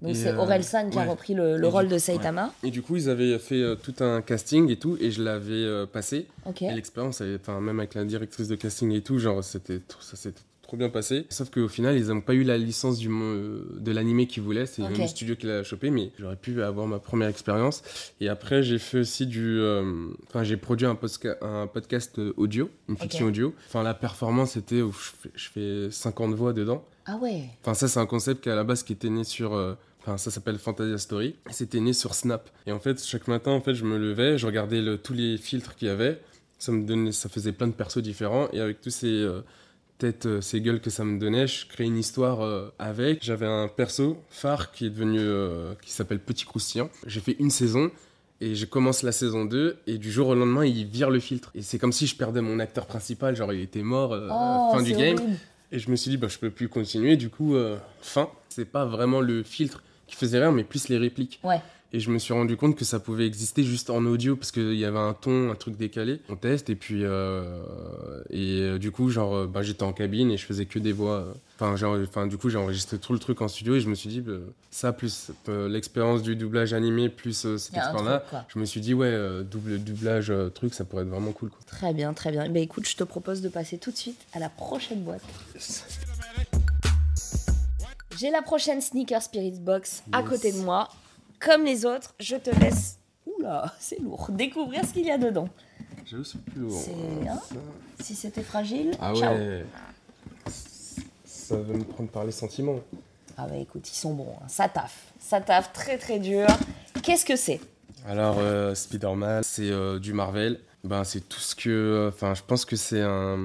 Donc 0.02 0.16
c'est 0.16 0.36
Aurel 0.36 0.64
San 0.64 0.90
qui 0.90 0.98
a 0.98 1.02
ouais. 1.04 1.08
repris 1.10 1.34
le, 1.34 1.66
rôle 1.68 1.88
de 1.88 1.98
Saitama. 1.98 2.54
et 2.64 2.70
du 2.70 2.82
coup 2.82 2.96
ils 2.98 3.10
avaient 3.10 3.40
fait 3.40 3.62
euh, 3.62 3.76
tout 3.76 3.96
un 4.04 4.22
casting 4.22 4.70
et 4.70 4.76
tout 4.76 4.98
et 5.00 5.10
je 5.10 5.24
l'avais 5.24 5.54
euh, 5.54 5.86
passé 5.86 6.28
Ok. 6.46 6.62
Et 6.62 6.72
l'expérience, 6.72 7.22
même 7.22 7.80
avec 7.80 7.94
la 7.96 8.04
directrice 8.04 8.48
de 8.48 8.56
casting 8.56 8.92
et 8.92 9.02
tout, 9.02 9.18
genre, 9.20 9.44
c'était, 9.44 9.82
ça 10.00 10.16
s'était 10.16 10.42
trop 10.66 10.78
bien 10.78 10.90
passé. 10.90 11.26
Sauf 11.30 11.50
qu'au 11.50 11.68
final, 11.68 11.96
ils 11.98 12.08
n'ont 12.08 12.22
pas 12.22 12.34
eu 12.34 12.44
la 12.44 12.58
licence 12.58 12.98
du, 12.98 13.08
de 13.08 13.92
l'animé 13.92 14.28
qu'ils 14.28 14.44
voulaient. 14.44 14.66
C'est 14.66 14.82
le 14.82 15.08
studio 15.08 15.36
qui 15.36 15.46
l'a 15.46 15.64
chopé, 15.64 15.90
mais 15.92 16.12
j'aurais 16.20 16.36
pu 16.36 16.62
avoir 16.62 16.88
ma 16.88 17.00
première 17.00 17.28
expérience. 17.30 17.84
Et 18.20 18.30
après, 18.30 18.64
j'ai 18.64 18.80
fait 18.80 19.00
aussi 19.00 19.28
du. 19.28 19.60
euh, 19.60 20.08
Enfin, 20.28 20.44
j'ai 20.44 20.58
produit 20.58 20.88
un, 20.88 20.98
un 21.42 21.68
podcast 21.68 22.20
audio, 22.38 22.70
une 22.90 22.98
fiction 22.98 23.28
audio. 23.28 23.54
Enfin, 23.68 23.84
la 23.84 23.94
performance, 23.94 24.52
c'était 24.52 24.82
où 24.82 24.92
je 24.92 25.10
fais, 25.22 25.30
je 25.36 25.50
fais 25.50 25.92
50 25.92 26.34
voix 26.34 26.54
dedans. 26.54 26.84
Ah 27.06 27.18
ouais. 27.18 27.44
Enfin, 27.62 27.74
ça, 27.74 27.88
c'est 27.88 28.00
un 28.00 28.06
concept 28.08 28.42
qui, 28.44 28.50
à 28.50 28.56
la 28.56 28.64
base, 28.64 28.84
qui 28.84 28.94
était 28.94 29.10
né 29.10 29.24
sur. 29.24 29.54
euh, 29.54 29.76
Enfin, 30.02 30.18
ça 30.18 30.30
s'appelle 30.30 30.60
Fantasia 30.60 31.00
Story. 31.00 31.34
C'était 31.50 31.80
né 31.80 31.92
sur 31.92 32.14
Snap. 32.14 32.48
Et 32.68 32.72
en 32.72 32.80
fait, 32.80 33.04
chaque 33.04 33.28
matin, 33.28 33.50
en 33.52 33.60
fait, 33.62 33.74
je 33.74 33.86
me 33.86 33.98
levais, 33.98 34.38
je 34.38 34.46
regardais 34.46 34.80
le- 34.80 35.00
tous 35.00 35.14
les 35.14 35.38
filtres 35.40 35.76
qu'il 35.76 35.88
y 35.88 35.92
avait. 35.92 36.22
Ça 36.60 36.72
me 36.72 36.86
donnait, 36.86 37.12
ça 37.12 37.28
faisait 37.28 37.52
plein 37.54 37.66
de 37.68 37.74
persos 37.74 38.04
différents. 38.04 38.48
Et 38.54 38.60
avec 38.60 38.82
tous 38.82 38.92
ces 38.92 39.08
euh, 39.08 39.42
têtes, 39.98 40.26
euh, 40.26 40.42
ces 40.42 40.62
gueules 40.62 40.82
que 40.82 40.90
ça 40.90 41.04
me 41.04 41.20
donnait, 41.20 41.48
je 41.48 41.66
créais 41.68 41.88
une 41.88 41.98
histoire 41.98 42.42
euh, 42.42 42.70
avec. 42.80 43.24
J'avais 43.24 43.46
un 43.46 43.68
perso 43.68 44.18
phare 44.30 44.72
qui 44.72 44.88
est 44.88 44.90
devenu, 44.90 45.20
euh, 45.20 45.74
qui 45.82 45.92
s'appelle 45.92 46.20
Petit 46.20 46.46
Croustillant. 46.46 46.90
J'ai 47.06 47.20
fait 47.22 47.36
une 47.40 47.50
saison. 47.52 47.92
Et 48.42 48.54
je 48.54 48.66
commence 48.66 49.02
la 49.02 49.14
saison 49.14 49.46
2 49.46 49.78
et 49.88 49.98
du 49.98 50.12
jour 50.12 50.28
au 50.28 50.36
lendemain 50.36 50.66
il 50.66 50.86
vire 50.86 51.10
le 51.10 51.22
filtre. 51.22 51.52
Et 51.56 51.62
c'est 51.62 51.80
comme 51.80 51.94
si 51.94 52.06
je 52.06 52.18
perdais 52.18 52.42
mon 52.42 52.60
acteur 52.60 52.86
principal, 52.86 53.34
genre 53.34 53.54
il 53.54 53.62
était 53.62 53.82
mort 53.82 54.12
euh, 54.12 54.28
Oh, 54.30 54.72
fin 54.74 54.84
du 54.84 54.92
game. 54.92 55.16
horrible. 55.18 55.38
Et 55.72 55.80
je 55.80 55.90
me 55.90 55.96
suis 55.96 56.12
dit, 56.12 56.18
bah, 56.18 56.28
je 56.28 56.38
peux 56.38 56.50
plus 56.52 56.68
continuer. 56.68 57.16
Du 57.16 57.30
coup, 57.30 57.56
fin. 58.02 58.30
C'est 58.50 58.66
pas 58.66 58.86
vraiment 58.86 59.22
le 59.22 59.42
filtre 59.44 59.82
qui 60.06 60.16
faisait 60.18 60.40
rire, 60.40 60.52
mais 60.52 60.64
plus 60.66 60.90
les 60.90 60.98
répliques. 60.98 61.40
Ouais. 61.44 61.62
Et 61.94 62.00
je 62.02 62.12
me 62.12 62.20
suis 62.20 62.34
rendu 62.34 62.58
compte 62.58 62.76
que 62.76 62.84
ça 62.84 63.00
pouvait 63.00 63.26
exister 63.26 63.64
juste 63.64 63.90
en 63.90 64.04
audio 64.06 64.36
parce 64.36 64.52
qu'il 64.52 64.74
y 64.76 64.84
avait 64.84 65.00
un 65.00 65.14
ton, 65.14 65.52
un 65.52 65.56
truc 65.56 65.78
décalé. 65.78 66.20
On 66.28 66.36
teste 66.36 66.70
et 66.70 66.76
puis. 66.76 67.02
euh, 67.04 67.64
et 68.30 68.60
euh, 68.62 68.78
du 68.78 68.92
coup, 68.92 69.10
genre, 69.10 69.48
bah, 69.48 69.62
j'étais 69.62 69.84
en 69.84 69.94
cabine 69.94 70.30
et 70.32 70.38
je 70.38 70.46
faisais 70.46 70.66
que 70.66 70.78
des 70.80 70.92
voix. 70.92 71.26
Enfin, 71.56 71.78
genre, 71.78 71.98
enfin, 72.06 72.28
du 72.28 72.38
coup, 72.38 72.50
j'ai 72.50 72.58
enregistré 72.58 72.98
tout 72.98 73.14
le 73.14 73.20
truc 73.20 73.42
en 73.42 73.48
studio 73.48 73.76
et 73.76 73.80
je 73.80 73.88
me 73.88 73.96
suis 73.96 74.10
dit, 74.10 74.20
bah, 74.20 74.34
ça 74.72 74.92
plus 74.92 75.32
euh, 75.48 75.70
l'expérience 75.70 76.22
du 76.22 76.36
doublage 76.36 76.74
animé 76.74 77.08
plus 77.08 77.46
euh, 77.46 77.58
cette 77.58 77.76
truc, 77.76 77.94
quoi. 78.30 78.46
Je 78.50 78.60
me 78.60 78.66
suis 78.66 78.82
dit, 78.82 78.94
ouais, 78.94 79.18
double 79.50 79.82
doublage 79.82 80.34
truc, 80.54 80.74
ça 80.74 80.84
pourrait 80.84 81.04
être 81.04 81.10
vraiment 81.10 81.32
cool. 81.32 81.50
Quoi. 81.50 81.60
Très 81.66 81.94
bien, 81.94 82.14
très 82.14 82.32
bien. 82.32 82.50
Ben 82.50 82.62
écoute, 82.62 82.88
je 82.90 82.96
te 82.98 83.04
propose 83.06 83.42
de 83.42 83.48
passer 83.48 83.78
tout 83.78 83.92
de 83.92 83.98
suite 83.98 84.20
à 84.34 84.40
la 84.40 84.50
prochaine 84.50 85.02
boîte. 85.02 85.24
J'ai 88.18 88.32
la 88.32 88.42
prochaine 88.42 88.82
Sneaker 88.82 89.22
Spirits 89.22 89.60
Box 89.60 90.04
à 90.12 90.24
côté 90.24 90.52
de 90.52 90.58
moi. 90.60 90.90
Comme 91.46 91.64
les 91.64 91.86
autres, 91.86 92.14
je 92.20 92.36
te 92.36 92.50
laisse. 92.60 92.98
Oula, 93.26 93.72
c'est 93.80 94.00
lourd. 94.00 94.28
Découvrir 94.32 94.84
ce 94.86 94.92
qu'il 94.94 95.06
y 95.06 95.12
a 95.12 95.18
dedans. 95.18 95.48
J'avoue, 96.06 96.24
c'est 96.24 96.42
plus 96.44 96.62
lourd. 96.62 96.82
C'est- 96.84 97.28
hein 97.30 97.40
Ça- 97.48 97.56
Si 98.04 98.16
c'était 98.16 98.44
fragile, 98.44 98.92
Ah 99.00 99.14
ciao. 99.16 99.34
ouais. 99.34 99.66
Ça 101.26 101.56
veut 101.58 101.78
me 101.78 101.84
prendre 101.84 102.10
par 102.10 102.26
les 102.26 102.32
sentiments. 102.32 102.80
Ah 103.38 103.48
bah 103.48 103.58
écoute, 103.58 103.88
ils 103.90 103.96
sont 103.96 104.14
bons. 104.14 104.34
hein. 104.42 104.46
Ça 104.48 104.68
taffe. 104.70 105.12
Ça 105.20 105.42
taffe 105.42 105.72
très 105.74 105.98
très 105.98 106.20
dur. 106.20 106.48
Qu'est-ce 107.04 107.26
que 107.26 107.36
c'est? 107.36 107.60
Alors, 108.08 108.38
euh, 108.40 108.74
Spider-Man, 108.76 109.44
c'est 109.44 109.70
euh, 109.70 110.00
du 110.00 110.14
Marvel. 110.14 110.60
Ben, 110.84 111.04
c'est 111.04 111.22
tout 111.28 111.40
ce 111.40 111.56
que. 111.56 112.10
Enfin, 112.14 112.34
je 112.34 112.44
pense 112.44 112.66
que 112.66 112.76
c'est 112.76 113.02
un, 113.02 113.40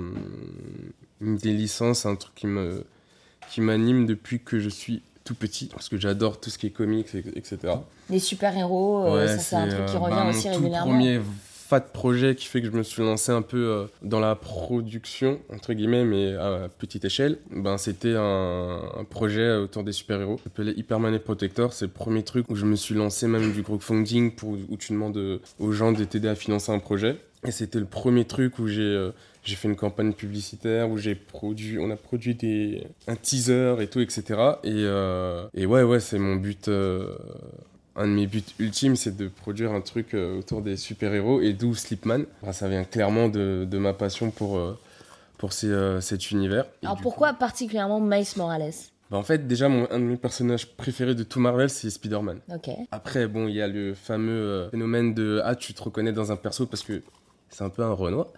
une 1.20 1.36
des 1.36 1.52
licences, 1.52 2.06
un 2.06 2.16
truc 2.16 2.34
qui 2.34 2.46
me 2.46 2.84
qui 3.50 3.60
m'anime 3.60 4.06
depuis 4.06 4.40
que 4.40 4.58
je 4.60 4.68
suis 4.68 5.02
tout 5.24 5.34
petit, 5.34 5.66
parce 5.66 5.88
que 5.88 5.98
j'adore 5.98 6.40
tout 6.40 6.50
ce 6.50 6.58
qui 6.58 6.66
est 6.66 6.70
comics, 6.70 7.14
et- 7.14 7.38
etc. 7.38 7.58
Les 8.08 8.18
super-héros, 8.18 9.06
euh, 9.06 9.26
ça 9.28 9.38
c'est 9.38 9.56
un 9.56 9.68
truc 9.68 9.86
qui 9.86 9.96
euh, 9.96 9.98
revient 9.98 10.14
bah, 10.16 10.26
aussi 10.30 10.48
mon 10.48 10.54
tout 10.54 10.60
régulièrement. 10.60 10.90
premier 10.92 11.20
fat 11.68 11.80
projet 11.80 12.34
qui 12.34 12.46
fait 12.46 12.60
que 12.60 12.66
je 12.66 12.72
me 12.72 12.82
suis 12.82 13.00
lancé 13.02 13.30
un 13.30 13.42
peu 13.42 13.58
euh, 13.68 13.86
dans 14.02 14.18
la 14.18 14.34
production, 14.34 15.38
entre 15.54 15.72
guillemets, 15.72 16.04
mais 16.04 16.34
à 16.34 16.68
petite 16.78 17.04
échelle, 17.04 17.38
ben, 17.50 17.78
c'était 17.78 18.14
un, 18.16 18.80
un 18.98 19.04
projet 19.04 19.54
autour 19.56 19.84
des 19.84 19.92
super-héros. 19.92 20.40
S'appelait 20.42 20.72
Hyperman 20.76 21.14
et 21.14 21.18
Protector. 21.20 21.72
C'est 21.72 21.84
le 21.84 21.90
premier 21.92 22.22
truc 22.24 22.46
où 22.50 22.56
je 22.56 22.64
me 22.66 22.74
suis 22.76 22.94
lancé 22.94 23.26
même 23.28 23.52
du 23.52 23.62
crowdfunding 23.62 24.34
pour, 24.34 24.56
où 24.68 24.76
tu 24.76 24.92
demandes 24.92 25.40
aux 25.60 25.72
gens 25.72 25.92
de 25.92 26.02
t'aider 26.04 26.28
à 26.28 26.34
financer 26.34 26.72
un 26.72 26.78
projet. 26.80 27.16
Et 27.46 27.50
c'était 27.52 27.78
le 27.80 27.86
premier 27.86 28.24
truc 28.26 28.58
où 28.58 28.66
j'ai 28.66 28.82
euh, 28.82 29.12
j'ai 29.44 29.56
fait 29.56 29.68
une 29.68 29.76
campagne 29.76 30.12
publicitaire 30.12 30.90
où 30.90 30.98
j'ai 30.98 31.14
produit, 31.14 31.78
on 31.78 31.90
a 31.90 31.96
produit 31.96 32.34
des, 32.34 32.86
un 33.08 33.16
teaser 33.16 33.76
et 33.80 33.86
tout, 33.86 34.00
etc. 34.00 34.22
Et, 34.62 34.70
euh, 34.84 35.46
et 35.54 35.64
ouais, 35.64 35.82
ouais, 35.82 36.00
c'est 36.00 36.18
mon 36.18 36.36
but. 36.36 36.68
euh, 36.68 37.16
un 37.96 38.06
de 38.06 38.12
mes 38.12 38.26
buts 38.26 38.44
ultimes, 38.58 38.94
c'est 38.96 39.16
de 39.16 39.28
produire 39.28 39.72
un 39.72 39.80
truc 39.80 40.14
autour 40.14 40.62
des 40.62 40.76
super-héros 40.76 41.40
et 41.40 41.52
d'où 41.52 41.74
Slipman. 41.74 42.22
Ça 42.52 42.68
vient 42.68 42.84
clairement 42.84 43.28
de, 43.28 43.66
de 43.68 43.78
ma 43.78 43.92
passion 43.92 44.30
pour, 44.30 44.60
pour 45.38 45.52
ces, 45.52 45.74
cet 46.00 46.30
univers. 46.30 46.66
Et 46.82 46.86
Alors 46.86 47.00
pourquoi 47.00 47.32
particulièrement 47.34 48.00
Miles 48.00 48.24
Morales? 48.36 48.72
Bah, 49.10 49.16
en 49.18 49.22
fait, 49.24 49.46
déjà, 49.48 49.68
mon, 49.68 49.90
un 49.90 49.98
de 49.98 50.04
mes 50.04 50.16
personnages 50.16 50.68
préférés 50.68 51.16
de 51.16 51.24
tout 51.24 51.40
Marvel, 51.40 51.68
c'est 51.68 51.90
Spider-Man. 51.90 52.38
Ok. 52.54 52.70
Après, 52.92 53.26
bon, 53.26 53.48
il 53.48 53.56
y 53.56 53.60
a 53.60 53.66
le 53.66 53.92
fameux 53.94 54.32
euh, 54.32 54.70
phénomène 54.70 55.12
de 55.12 55.40
Ah, 55.44 55.56
tu 55.56 55.74
te 55.74 55.82
reconnais 55.82 56.12
dans 56.12 56.30
un 56.30 56.36
perso 56.36 56.66
parce 56.66 56.82
que 56.84 57.02
c'est 57.50 57.64
un 57.64 57.68
peu 57.68 57.82
un 57.82 57.92
Renoir. 57.92 58.28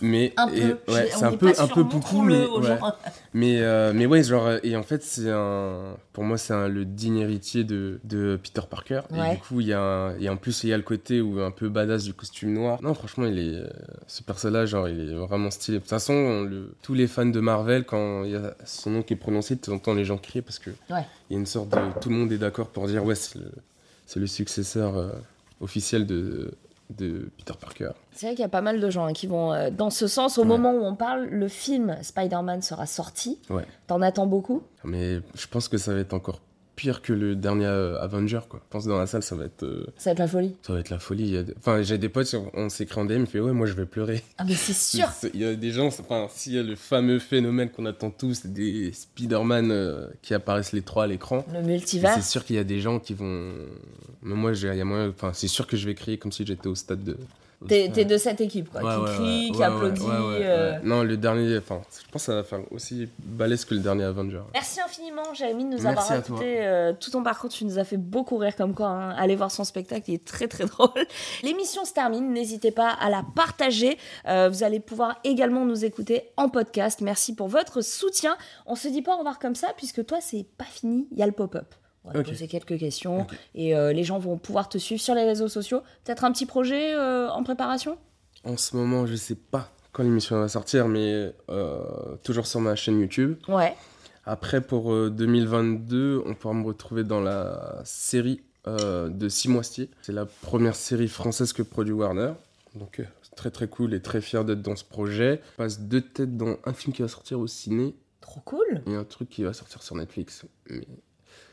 Mais, 0.00 0.32
Un 0.38 0.48
peu. 0.48 0.78
ouais, 0.92 1.08
c'est 1.10 1.24
un 1.24 1.32
peu, 1.36 1.52
un 1.58 1.66
peu 1.68 1.82
beaucoup, 1.82 2.22
mais, 2.22 2.46
ouais. 2.46 2.78
mais, 3.34 3.60
euh, 3.60 3.92
mais 3.94 4.06
ouais, 4.06 4.22
genre, 4.24 4.48
et 4.62 4.74
en 4.76 4.82
fait, 4.82 5.02
c'est 5.02 5.30
un, 5.30 5.94
pour 6.14 6.24
moi, 6.24 6.38
c'est 6.38 6.68
le 6.68 6.84
digne 6.86 7.18
héritier 7.18 7.64
de, 7.64 8.00
de 8.04 8.38
Peter 8.42 8.62
Parker. 8.68 9.02
Ouais. 9.10 9.32
Et 9.32 9.34
du 9.36 9.42
coup, 9.42 9.60
il 9.60 9.66
y 9.66 9.72
a, 9.74 10.14
et 10.18 10.28
en 10.30 10.36
plus, 10.36 10.64
il 10.64 10.70
y 10.70 10.72
a 10.72 10.76
le 10.78 10.82
côté 10.82 11.20
où 11.20 11.40
un 11.40 11.50
peu 11.50 11.68
badass 11.68 12.04
du 12.04 12.14
costume 12.14 12.54
noir. 12.54 12.78
Non, 12.82 12.94
franchement, 12.94 13.26
il 13.26 13.38
est, 13.38 13.54
euh, 13.56 13.68
ce 14.06 14.22
personnage, 14.22 14.70
genre, 14.70 14.88
il 14.88 15.00
est 15.10 15.14
vraiment 15.14 15.50
stylé. 15.50 15.76
De 15.78 15.82
toute 15.82 15.90
façon, 15.90 16.14
on 16.14 16.42
le- 16.42 16.74
tous 16.82 16.94
les 16.94 17.06
fans 17.06 17.26
de 17.26 17.40
Marvel, 17.40 17.84
quand 17.84 18.24
il 18.24 18.30
y 18.32 18.36
a 18.36 18.54
son 18.64 18.90
nom 18.90 19.02
qui 19.02 19.12
est 19.12 19.16
prononcé, 19.16 19.58
tu 19.58 19.70
entends 19.70 19.94
les 19.94 20.04
gens 20.06 20.16
crier 20.16 20.40
parce 20.42 20.58
que 20.58 20.70
Ouais. 20.90 21.04
il 21.28 21.34
y 21.34 21.36
a 21.36 21.38
une 21.38 21.46
sorte 21.46 21.68
de, 21.68 21.78
tout 22.00 22.08
le 22.08 22.16
monde 22.16 22.32
est 22.32 22.38
d'accord 22.38 22.68
pour 22.68 22.86
dire, 22.86 23.04
ouais, 23.04 23.14
c'est 23.14 23.38
le, 23.38 23.50
le 24.16 24.26
successeur 24.26 24.96
euh, 24.96 25.10
officiel 25.60 26.06
de, 26.06 26.52
de 26.96 27.30
Peter 27.38 27.54
Parker. 27.60 27.90
C'est 28.12 28.26
vrai 28.26 28.34
qu'il 28.34 28.42
y 28.42 28.46
a 28.46 28.48
pas 28.48 28.60
mal 28.62 28.80
de 28.80 28.90
gens 28.90 29.06
hein, 29.06 29.12
qui 29.12 29.26
vont 29.26 29.52
euh, 29.52 29.70
dans 29.70 29.90
ce 29.90 30.06
sens. 30.06 30.38
Au 30.38 30.42
Ouais. 30.42 30.48
moment 30.48 30.72
où 30.72 30.84
on 30.84 30.94
parle, 30.94 31.24
le 31.26 31.48
film 31.48 31.96
Spider-Man 32.02 32.62
sera 32.62 32.86
sorti. 32.86 33.38
Ouais. 33.50 33.64
T'en 33.86 34.00
attends 34.02 34.26
beaucoup? 34.26 34.62
Mais 34.84 35.20
je 35.34 35.46
pense 35.46 35.68
que 35.68 35.78
ça 35.78 35.92
va 35.94 36.00
être 36.00 36.12
encore 36.14 36.40
pire 36.82 37.00
que 37.00 37.12
le 37.12 37.36
dernier 37.36 37.66
euh, 37.66 37.96
Avenger, 38.00 38.40
quoi. 38.48 38.58
Je 38.64 38.68
pense 38.70 38.84
que 38.86 38.88
dans 38.88 38.98
la 38.98 39.06
salle, 39.06 39.22
ça 39.22 39.36
va 39.36 39.44
être, 39.44 39.62
euh, 39.62 39.86
Ça 39.98 40.10
va 40.10 40.12
être 40.14 40.18
la 40.18 40.26
folie. 40.26 40.56
ça 40.62 40.72
va 40.72 40.80
être 40.80 40.90
la 40.90 40.98
folie. 40.98 41.36
A 41.36 41.42
Enfin, 41.58 41.80
j'ai 41.82 41.96
des 41.96 42.08
potes, 42.08 42.34
on 42.54 42.68
s'écrit 42.68 43.00
en 43.00 43.04
DM, 43.04 43.20
il 43.20 43.26
fait 43.26 43.38
ouais, 43.38 43.52
moi 43.52 43.68
je 43.68 43.74
vais 43.74 43.86
pleurer. 43.86 44.24
Ah, 44.38 44.42
mais 44.44 44.54
c'est 44.54 44.72
sûr 44.72 45.06
Il 45.34 45.40
y 45.40 45.44
a 45.44 45.54
des 45.54 45.70
gens, 45.70 45.86
enfin, 45.86 46.26
s'il 46.34 46.54
y 46.54 46.58
a 46.58 46.62
le 46.64 46.74
fameux 46.74 47.20
phénomène 47.20 47.70
qu'on 47.70 47.86
attend 47.86 48.10
tous, 48.10 48.46
des 48.46 48.90
Spider-Man 48.92 49.70
euh, 49.70 50.08
qui 50.22 50.34
apparaissent 50.34 50.72
les 50.72 50.82
trois 50.82 51.04
à 51.04 51.06
l'écran. 51.06 51.46
Le 51.52 51.62
multivers. 51.62 52.14
C'est 52.14 52.22
sûr 52.22 52.44
qu'il 52.44 52.56
y 52.56 52.58
a 52.58 52.64
des 52.64 52.80
gens 52.80 52.98
qui 52.98 53.14
vont. 53.14 53.52
Mais 54.22 54.34
moi, 54.34 54.52
j'ai- 54.52 54.68
il 54.72 54.76
y 54.76 54.80
a 54.80 54.84
moyen. 54.84 55.08
Enfin, 55.10 55.30
c'est 55.32 55.46
sûr 55.48 55.68
que 55.68 55.76
je 55.76 55.86
vais 55.86 55.94
crier 55.94 56.18
comme 56.18 56.32
si 56.32 56.44
j'étais 56.44 56.66
au 56.66 56.74
stade 56.74 57.04
de. 57.04 57.16
T'es 57.68 58.04
de 58.04 58.16
cette 58.16 58.40
équipe, 58.40 58.70
quoi, 58.70 58.82
Ouais, 58.82 58.94
qui 58.94 59.00
ouais, 59.00 59.06
crie, 59.16 59.22
ouais, 59.46 59.50
qui 59.52 59.58
ouais, 59.58 59.64
applaudit. 59.64 60.02
ouais, 60.02 60.08
ouais, 60.08 60.16
euh. 60.42 60.72
ouais. 60.72 60.80
Non, 60.84 61.02
le 61.02 61.16
dernier, 61.16 61.58
enfin, 61.58 61.80
je 61.90 62.10
pense 62.10 62.22
que 62.22 62.26
ça 62.26 62.34
va 62.34 62.44
faire 62.44 62.60
aussi 62.70 63.08
balèze 63.18 63.64
que 63.64 63.74
le 63.74 63.80
dernier 63.80 64.04
Avenger. 64.04 64.40
Merci 64.52 64.80
infiniment, 64.80 65.34
Jérémy, 65.34 65.64
de 65.64 65.68
nous 65.76 65.82
Merci 65.82 65.86
avoir 65.88 66.08
raconté 66.08 66.64
euh, 66.66 66.92
tout 66.98 67.10
ton 67.10 67.22
parcours. 67.22 67.50
Tu 67.50 67.64
nous 67.64 67.78
as 67.78 67.84
fait 67.84 67.96
beaucoup 67.96 68.36
rire 68.36 68.56
comme 68.56 68.74
quoi. 68.74 68.86
hein. 68.88 69.10
Allez 69.16 69.36
voir 69.36 69.50
son 69.50 69.64
spectacle, 69.64 70.10
il 70.10 70.14
est 70.14 70.24
très 70.24 70.48
très 70.48 70.64
drôle. 70.66 70.90
L'émission 71.42 71.84
se 71.84 71.92
termine, 71.92 72.32
n'hésitez 72.32 72.70
pas 72.70 72.90
à 72.90 73.10
la 73.10 73.24
partager. 73.34 73.98
Euh, 74.28 74.48
vous 74.48 74.62
allez 74.64 74.80
pouvoir 74.80 75.18
également 75.24 75.64
nous 75.64 75.84
écouter 75.84 76.30
en 76.36 76.48
podcast. 76.48 77.00
Merci 77.00 77.34
pour 77.34 77.48
votre 77.48 77.80
soutien. 77.82 78.36
On 78.66 78.74
se 78.74 78.88
dit 78.88 79.02
pas 79.02 79.14
au 79.14 79.18
revoir 79.18 79.38
comme 79.38 79.54
ça, 79.54 79.68
puisque 79.76 80.04
toi, 80.06 80.18
c'est 80.20 80.46
pas 80.58 80.64
fini. 80.64 81.06
Il 81.12 81.18
y 81.18 81.22
a 81.22 81.26
le 81.26 81.32
pop-up. 81.32 81.74
On 82.04 82.10
va 82.10 82.22
poser 82.24 82.48
quelques 82.48 82.78
questions 82.78 83.26
et 83.54 83.76
euh, 83.76 83.92
les 83.92 84.02
gens 84.02 84.18
vont 84.18 84.36
pouvoir 84.36 84.68
te 84.68 84.76
suivre 84.78 85.00
sur 85.00 85.14
les 85.14 85.24
réseaux 85.24 85.48
sociaux. 85.48 85.82
Peut-être 86.04 86.24
un 86.24 86.32
petit 86.32 86.46
projet 86.46 86.94
euh, 86.94 87.30
en 87.30 87.44
préparation? 87.44 87.96
En 88.44 88.56
ce 88.56 88.76
moment, 88.76 89.06
je 89.06 89.14
sais 89.14 89.36
pas 89.36 89.70
quand 89.92 90.02
l'émission 90.02 90.40
va 90.40 90.48
sortir, 90.48 90.88
mais 90.88 91.32
euh, 91.48 92.16
toujours 92.24 92.46
sur 92.46 92.60
ma 92.60 92.74
chaîne 92.74 92.98
YouTube. 92.98 93.36
Ouais. 93.46 93.74
Après, 94.24 94.60
pour 94.60 94.92
euh, 94.92 95.10
2022, 95.10 96.22
on 96.26 96.34
pourra 96.34 96.54
me 96.54 96.64
retrouver 96.64 97.04
dans 97.04 97.20
la 97.20 97.80
série 97.84 98.42
de 98.64 99.28
Simoistier. 99.28 99.90
C'est 100.02 100.12
la 100.12 100.24
première 100.24 100.76
série 100.76 101.08
française 101.08 101.52
que 101.52 101.62
produit 101.62 101.92
Warner. 101.92 102.32
Donc, 102.76 103.02
très 103.36 103.50
très 103.50 103.66
cool 103.66 103.92
et 103.92 104.00
très 104.00 104.20
fier 104.20 104.44
d'être 104.44 104.62
dans 104.62 104.76
ce 104.76 104.84
projet. 104.84 105.40
Je 105.52 105.56
passe 105.56 105.80
deux 105.80 106.00
têtes 106.00 106.36
dans 106.36 106.56
un 106.64 106.72
film 106.72 106.94
qui 106.94 107.02
va 107.02 107.08
sortir 107.08 107.40
au 107.40 107.48
ciné 107.48 107.96
Trop 108.20 108.40
cool. 108.40 108.82
et 108.86 108.94
un 108.94 109.02
truc 109.02 109.28
qui 109.28 109.42
va 109.42 109.52
sortir 109.52 109.82
sur 109.82 109.96
Netflix. 109.96 110.44
Mais 110.70 110.86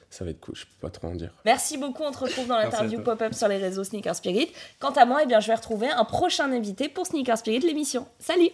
ça 0.10 0.26
va 0.26 0.32
être 0.32 0.40
cool, 0.40 0.56
je 0.56 0.66
peux 0.66 0.72
pas 0.82 0.90
trop 0.90 1.08
en 1.08 1.16
dire. 1.16 1.32
Merci 1.46 1.78
beaucoup, 1.78 2.04
on 2.04 2.12
te 2.12 2.20
retrouve 2.20 2.48
dans 2.48 2.58
l'interview 2.58 3.02
pop-up 3.02 3.34
sur 3.34 3.48
les 3.48 3.58
réseaux 3.58 3.84
Sneaker 3.84 4.16
Spirit. 4.16 4.52
Quant 4.80 4.92
à 4.92 5.06
moi, 5.06 5.22
eh 5.24 5.26
bien, 5.26 5.40
je 5.40 5.48
vais 5.48 5.56
retrouver 5.56 5.90
un 5.90 6.06
prochain 6.06 6.52
invité 6.52 6.90
pour 6.90 7.06
Sneaker 7.06 7.38
Spirit, 7.38 7.60
l'émission. 7.60 8.08
Salut 8.20 8.50